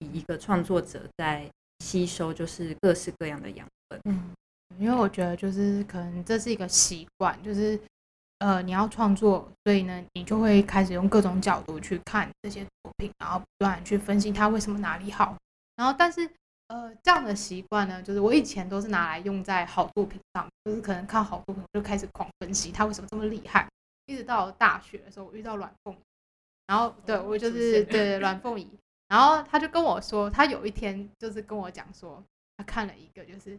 [0.00, 4.00] 以一个创作者在吸收，就是各式各样的养分。
[4.06, 4.34] 嗯，
[4.76, 7.78] 因为我觉得就是可能这是一个习惯，就是
[8.40, 15.36] 呃你要创作，所以呢你就会开始用各种角度去看这些作品，然后不断去分析它为什么哪里好。
[15.76, 16.28] 然后但是
[16.68, 23.66] 呃这样的习惯呢，就是我以前都是拿来用在好作品上，就是可能看好作品我就开始狂分析它为什么这么厉害。
[24.06, 25.94] 一直到大学的时候，我遇到阮凤，
[26.66, 28.66] 然后对我就是对阮凤仪，
[29.08, 32.22] 然后他就跟我说，他有一天就是跟我讲说，
[32.56, 33.58] 他看了一个就是。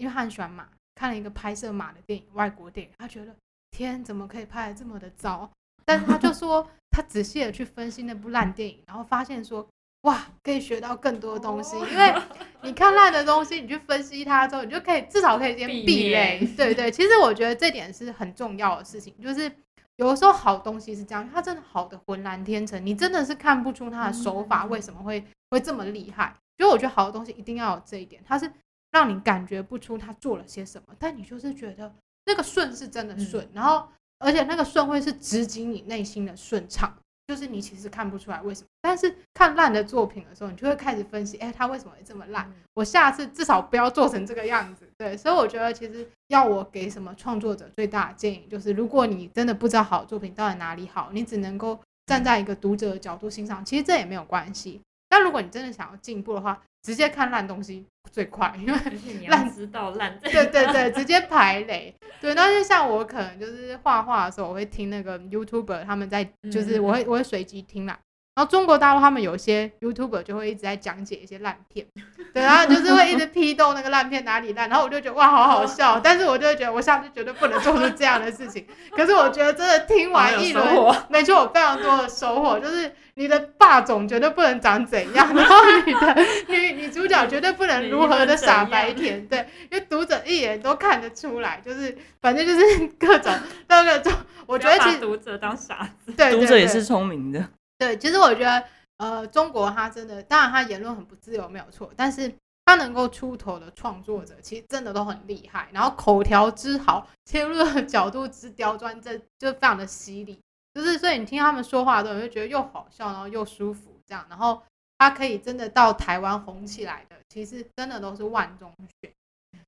[0.00, 3.34] 因为他很喜欢马，看了一个拍摄马的电影，外国电影，他觉得
[3.72, 5.50] 天怎么可以拍的这么的糟？
[5.84, 9.68] 但是他就说他仔细的去分析那部烂电影，然后发现说
[10.02, 11.76] 哇，可以学到更多东西。
[11.76, 12.14] 因为
[12.62, 16.46] 你看烂的东西，你去分析它之后，你就可以至少可以先避雷。
[16.56, 19.50] 对对，其实我觉得这点是很重要的事情，就是
[19.96, 26.34] 有的时候好东西是这样，它真的好的浑然天成，你真的是看不出它的手法为什么会会这么厉害。
[26.56, 28.52] 所以我觉得好的东西一定要有这一点，它是。
[28.90, 31.94] 让你感觉不出它做了些什么，但你就是觉得
[32.24, 33.86] 那个顺是真的顺，然后
[34.18, 36.96] 而且那个顺会是直击你内心的顺畅，
[37.28, 42.50] 就是你其实看不出来为什么，但是看烂的作品的时候，你就会开始分析，哎，他为什么会这么烂？
[42.72, 44.88] 我下次至少不要做成这个样子。
[44.96, 54.80] 对，所以我觉得其实要我给什么创作者最大的建议，就是如果你真的不知道好作品到底哪里好，你只能够站在一个读者的角度欣赏，其实这也没有关系。
[55.08, 58.78] 但如果你真的想要进步的话，直接看烂东西最快，因为
[59.28, 60.18] 烂知道烂。
[60.20, 61.94] 对对对，直接排雷。
[62.20, 67.98] 对，那就像我可能就是画画的时候，我会听那个 YouTuber 他们在，就是我会我会随机听啦。
[68.38, 71.84] 然后中国大陆他们有些 YouTuber 就会一直在讲解一些烂片，
[72.32, 78.64] 对，然后就是会一直批斗那个烂片哪里烂，然后我就觉得哇好好笑，但是我就会觉得我下次绝对不能做出这样的事情。
[78.94, 80.64] 可是我觉得真的听完一轮，
[81.08, 86.16] 没错，我非常多的收获，就是你的霸总绝对不能长怎样，然后你的
[86.46, 93.34] 女女主角绝对不能如何的傻白甜，对，因为读者一眼都看得出来，就是反正就是各种
[93.66, 94.12] 各种，
[94.46, 97.44] 我觉得其实读者当傻子，对，读者也是聪明的。
[97.78, 98.64] 对，其实我觉得，
[98.96, 110.40] 呃，中国他真的，当然他言论很不自由，没有错，但是他能够出头的创作者，其实真的都很厉害，然后口条之好，切入的角度之刁钻，这就非常的犀利，
[110.74, 114.60] 就是所以你听他们说话的时候，你就觉得又好笑，然后又舒服，这样，然后
[114.98, 119.12] 他可以真的到台湾红起来的，其实真的都是万中选，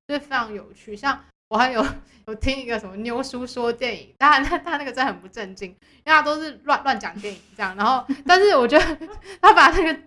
[0.08, 1.24] 所以非常有趣，像。
[1.50, 1.84] 我还有
[2.28, 5.76] 有听一个什么妞叔说电影，当然他他那个真的很不正经，因
[6.06, 7.76] 为他都是乱乱讲电影这样。
[7.76, 8.98] 然后，但是我觉得
[9.42, 10.00] 他把那个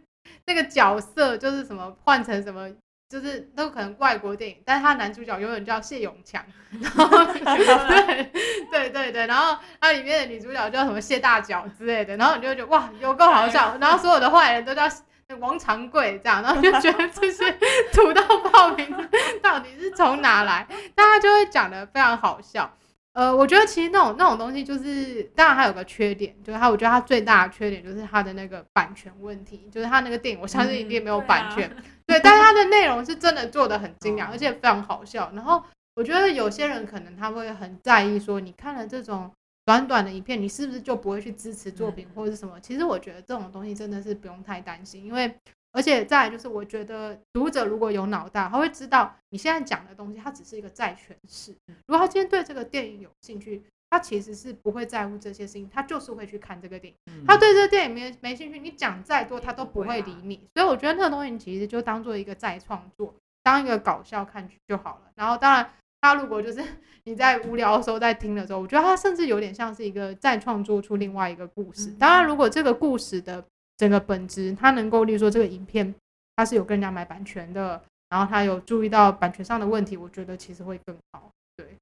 [0.45, 2.69] 那个角色就是什么换成什么，
[3.09, 6.41] 就是都可能外国电影，但是他男主角永远叫谢永强。
[6.81, 8.31] 然后 对
[8.71, 13.77] 对对对，然后他里面的女主角叫什么谢大脚之类的，然后你就会觉得哇，有够好笑。
[13.81, 14.87] 然后所有的坏人都叫。
[15.35, 17.51] 王长贵这样，然后就觉得这些
[17.93, 18.21] 土豆
[18.51, 19.09] 爆名字
[19.41, 20.67] 到底是从哪来？
[20.95, 22.71] 大家就会讲的非常好笑。
[23.13, 31.69] 呃，我觉得其实那种那种东西，就是当然还有个缺点，就是它我觉得它最大的缺点就是它的那个版权问题，就是它那个电影我相信一定没有版权。
[32.07, 35.31] 对，但是他的内容是真的做的很精良，而且非常好笑。
[35.35, 35.63] 然后
[35.95, 39.31] 我觉得有些人可能他会很在意说，你看了这种。
[39.65, 42.59] 短短的一片，你是不是就不会去支持作品或者是什么？
[42.59, 45.33] 其实我觉得这种东西真的是不用太担心，因为
[45.71, 51.55] 而且再就是，我觉得读者如果有脑袋，他会知道你现在讲的东西，它只是一个再诠释。
[51.87, 57.25] 如果他今天对这个电影有兴趣，他其实是不会在乎这些事情，他就是会去看这个电影。
[57.25, 60.45] 他对这个电影没没兴趣，你讲再多他都不会理你。
[60.53, 65.11] 所以我觉得那个东西其实就当做一个再创作，当一个搞笑看就好了。
[65.15, 65.69] 然后当然。
[66.03, 66.61] 他如果就是
[67.05, 71.89] 你在无聊的时候在听的时候，我觉得他甚至有点像是一个再创作出另外一个故事。
[71.97, 73.41] 当然，如果这个故事的
[73.77, 75.95] 整个本质，它能够，例如说这个影片
[76.35, 81.31] 它是有跟人家买版权的，然后他有注意到版权上的问题，我觉得其实会更好。
[81.55, 81.77] 对，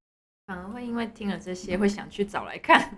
[0.46, 2.96] 反而会因为听了这些会想去找来看。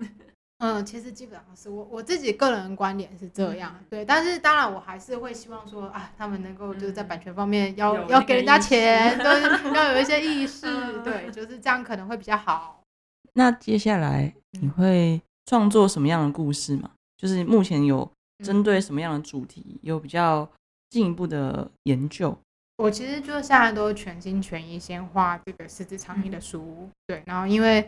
[0.67, 9.27] 嗯，其实基本上是我我自己个人观点是这样，对，但是当然我还是会希望说啊，他们能够就是在版权方面要要给人家钱，对，
[9.77, 12.81] 要有一些意识，对，就是这样可能会比较好。
[13.35, 16.93] 那接下来你会创作什么样的故事吗？
[17.19, 18.11] 就是目前有
[18.43, 20.49] 针对什么样的主题有比较
[20.89, 22.35] 进一步的研究？
[22.79, 27.87] 我其实就现在都全心全意先画这个狮子长衣的书，对，然后因为。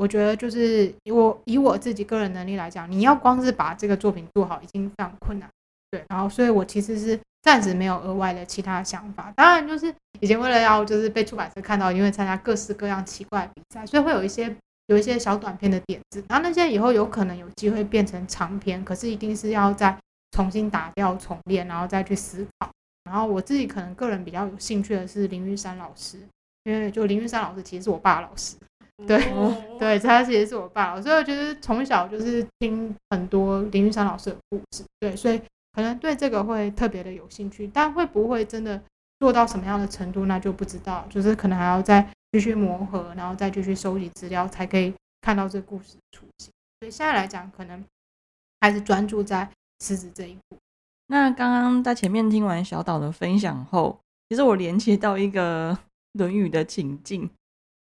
[0.00, 5.46] 我觉得就是我以我自己个人能力来讲，你要光是把这个作品做好已经非常困难，
[5.90, 6.02] 对。
[6.08, 9.30] 然后，所以我其实是暂时没有额外的其他想法。
[9.36, 16.24] 当然，就是以前为了要就是被出版社看到，因为参加各式各样奇怪比赛，所以会有一些有一些小短片的点子。
[16.30, 19.94] 然后那些以后有可能有机会变成长篇，可是一定是要再
[20.30, 22.70] 重新打掉重练，然后再去思考。
[23.04, 26.16] 然后我自己可能个人比较有兴趣的是林玉山老师，
[26.64, 28.56] 因为就林玉山老师其实是我爸老师。
[29.06, 29.18] 对，
[29.78, 35.40] 对，他其实是我爸，所以我觉得从小就是听很多林玉山老师的故事，对，所以
[35.72, 38.80] 可能对这个会特别的有兴趣，但会不会真的
[39.18, 46.50] 做到什么样的程度，那就不知道，就是可能还要再继续磨合，然后再继续收集资料，才可以看到这个故事出现。
[46.80, 47.84] 所以现在来讲，可能
[48.60, 49.48] 还是专注在
[49.84, 50.56] 狮子这一步。
[51.06, 53.98] 那刚刚在前面听完小岛的分享后，
[54.28, 55.72] 其实我连接到一个
[56.18, 57.28] 《论语》的情境。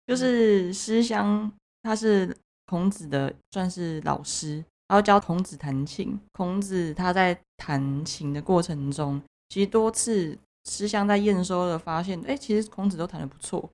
[0.05, 1.51] 就是诗香，
[1.81, 2.35] 他是
[2.65, 4.57] 孔子的算是老师，
[4.87, 6.19] 然后教孔子弹琴。
[6.31, 13.69] 孔子他在弹琴的过程中，其实多次诗香在验收的发现，哎，其实孔子都弹的不错。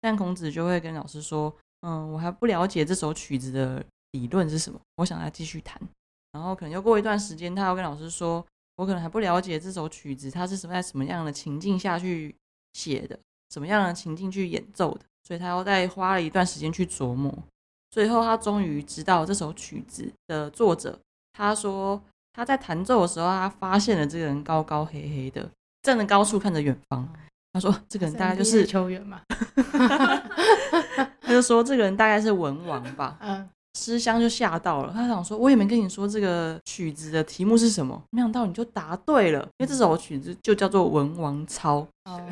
[0.00, 5.80] 但孔子就会跟老师说，嗯，我还不了解这首曲子的理论是什么，我想再继续弹。
[6.32, 8.44] 然后可能又过一段时间，他要跟老师说，
[8.76, 12.34] 我可能还不了解这首曲子，它是什么在什么样的情境下去
[12.72, 13.18] 写的，
[13.50, 15.00] 什么样的情境去演奏的。
[15.26, 17.32] 所以他又再花了一段时间去琢磨，
[17.90, 20.98] 最后他终于知道这首曲子的作者。
[21.32, 22.00] 他说
[22.32, 25.48] ：“他在弹奏的时候，他发现了这个人高高黑黑的，
[25.82, 27.08] 站在高处看着远方。
[27.52, 29.22] 他说：“这个人大概就是球员嘛。”
[31.20, 33.16] 他就说：“这个人大概是文王吧。
[33.22, 33.48] ”嗯。
[33.76, 41.84] 诗香就吓到了，他想说：“我也没跟你说这个曲子的题目是什么，没想到你就答对了，因为这首曲子就叫做《文王操》。”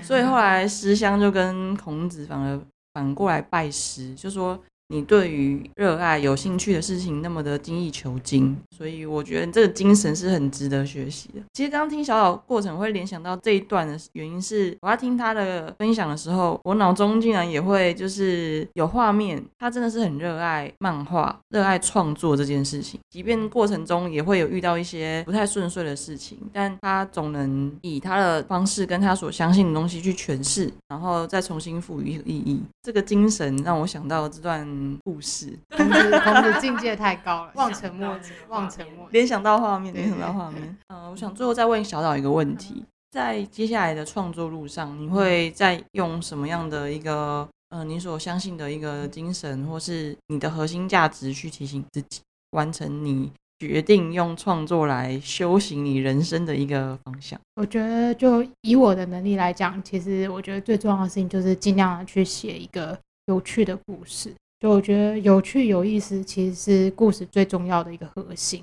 [0.05, 2.61] 所以后来诗香就跟孔子反而
[2.93, 4.59] 反过来拜师，就说。
[4.93, 11.41] 你对于热爱、有兴趣的事情那么的精益求精，所以我觉得这个精神是很值得学习的。
[11.55, 19.43] 其实刚刚听小岛过程会联想到这一段的原因是，我要听他的分享的时候，我脑中竟然也会就是有画面。
[19.59, 32.61] 他真的是很热爱漫画、热爱创作这件事情，即便过程中也会有遇到一些不太顺遂的事情，但他总能以他的方式跟他所相信的东西去诠释，然后再重新赋予意义。
[32.83, 34.82] 这个精神让我想到这段。
[35.05, 40.77] 故事，孔子孔子境界太高了，望尘莫及，望尘莫联想到画面，联想到画面。
[40.89, 52.21] 嗯，我想最后再问小岛一个问题，在接下来的创作路上，你会再用什么样的一个，呃，你所相信的一个精神，或是你的核心价值去提醒自己，
[52.53, 57.39] 完成你决定用创作来修行你人生的一个方向？
[57.55, 64.35] 我觉得，就以我的能力来讲，其实我觉得最重要的事情就是尽量的去写一个有趣的故事。
[64.63, 68.63] 就我觉得有趣有意思，其实是故事最重要的一个核心。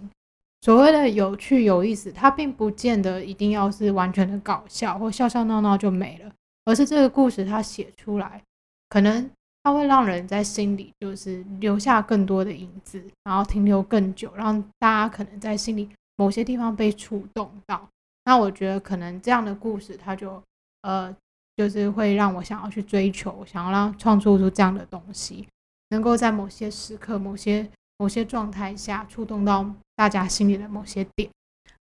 [0.61, 6.31] 所谓的有趣有意思，它并不见得一定要是完全的搞笑或笑笑闹闹就没了，
[6.63, 8.41] 而是这个故事它写出来，
[8.87, 9.29] 可能
[9.61, 17.85] 它会让人在心里就是留下更多的影子，然后停留更久，让大家可能在心里某些地方被触动到。
[18.23, 20.41] 那我觉得可能这样的故事，它就
[20.83, 21.13] 呃，
[21.57, 25.45] 就是会让我想要去追求，想要让创作出这样的东西。
[25.89, 31.29] 能够在某些时刻、某些某些状态下触动到大家心里的某些点。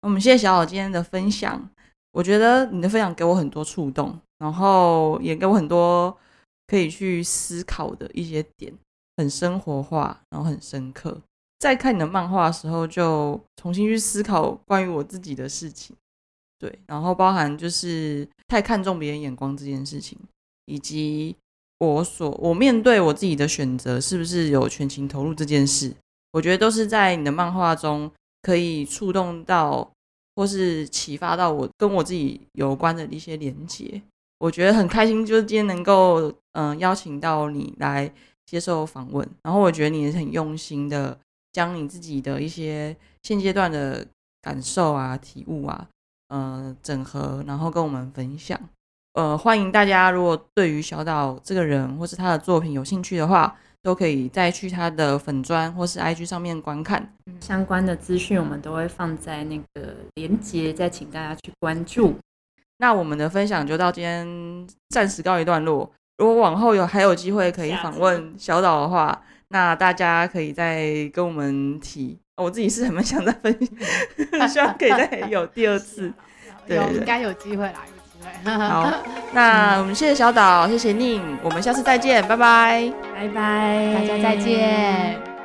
[0.01, 1.69] 我们谢谢小宝今天的分享，
[2.11, 6.15] 我觉得你的分享给我很多触动，然后也给我很多
[6.67, 8.73] 可以去思考的一些点，
[9.17, 11.21] 很生活化，然后很深刻。
[11.59, 15.95] 在看你的漫画的时候，就重新去思考关于我自己的事情，
[16.57, 20.17] 对，然后包含就是太看重别人眼光这件事情，
[20.65, 21.35] 以及。
[21.79, 25.93] 我所我面对我自己的选择，是不是有全情投入这件事？
[26.31, 29.89] 我觉得都是在你的漫画中可以触动到，
[30.35, 34.01] 或是启发到我跟我自己有关的一些连接。
[34.39, 38.11] 我觉得很开心，就是今天能够嗯邀请到你来
[38.45, 39.27] 接受访问。
[39.43, 41.17] 然后我觉得你也是很用心的，
[41.51, 44.05] 将你自己的一些现阶段的
[44.41, 45.87] 感受啊、体悟啊，
[46.29, 48.59] 呃整合，然后跟我们分享。
[49.17, 57.11] 呃，欢迎大家，如果对于小岛这个人或是他的作品有兴趣的话，都可以再去他的粉砖或是 IG 上面观看
[57.41, 62.13] 相关的资讯，我们都会放在那个连接，再请大家去关注。
[62.77, 65.91] 那我们的分享就到今天暂时告一段落。
[66.19, 72.19] 如果往后有还有机会可以访问小岛的话，那大家可以再跟我们提。
[72.35, 73.51] 我自己是很 想再分
[74.31, 76.13] 享， 希望可以再有第二次，
[76.67, 77.73] 有应该有机会来。
[78.43, 78.91] 好，
[79.33, 85.36] 那我们谢谢小岛，谢谢宁，我们下次再见，拜拜，拜拜，大家再见。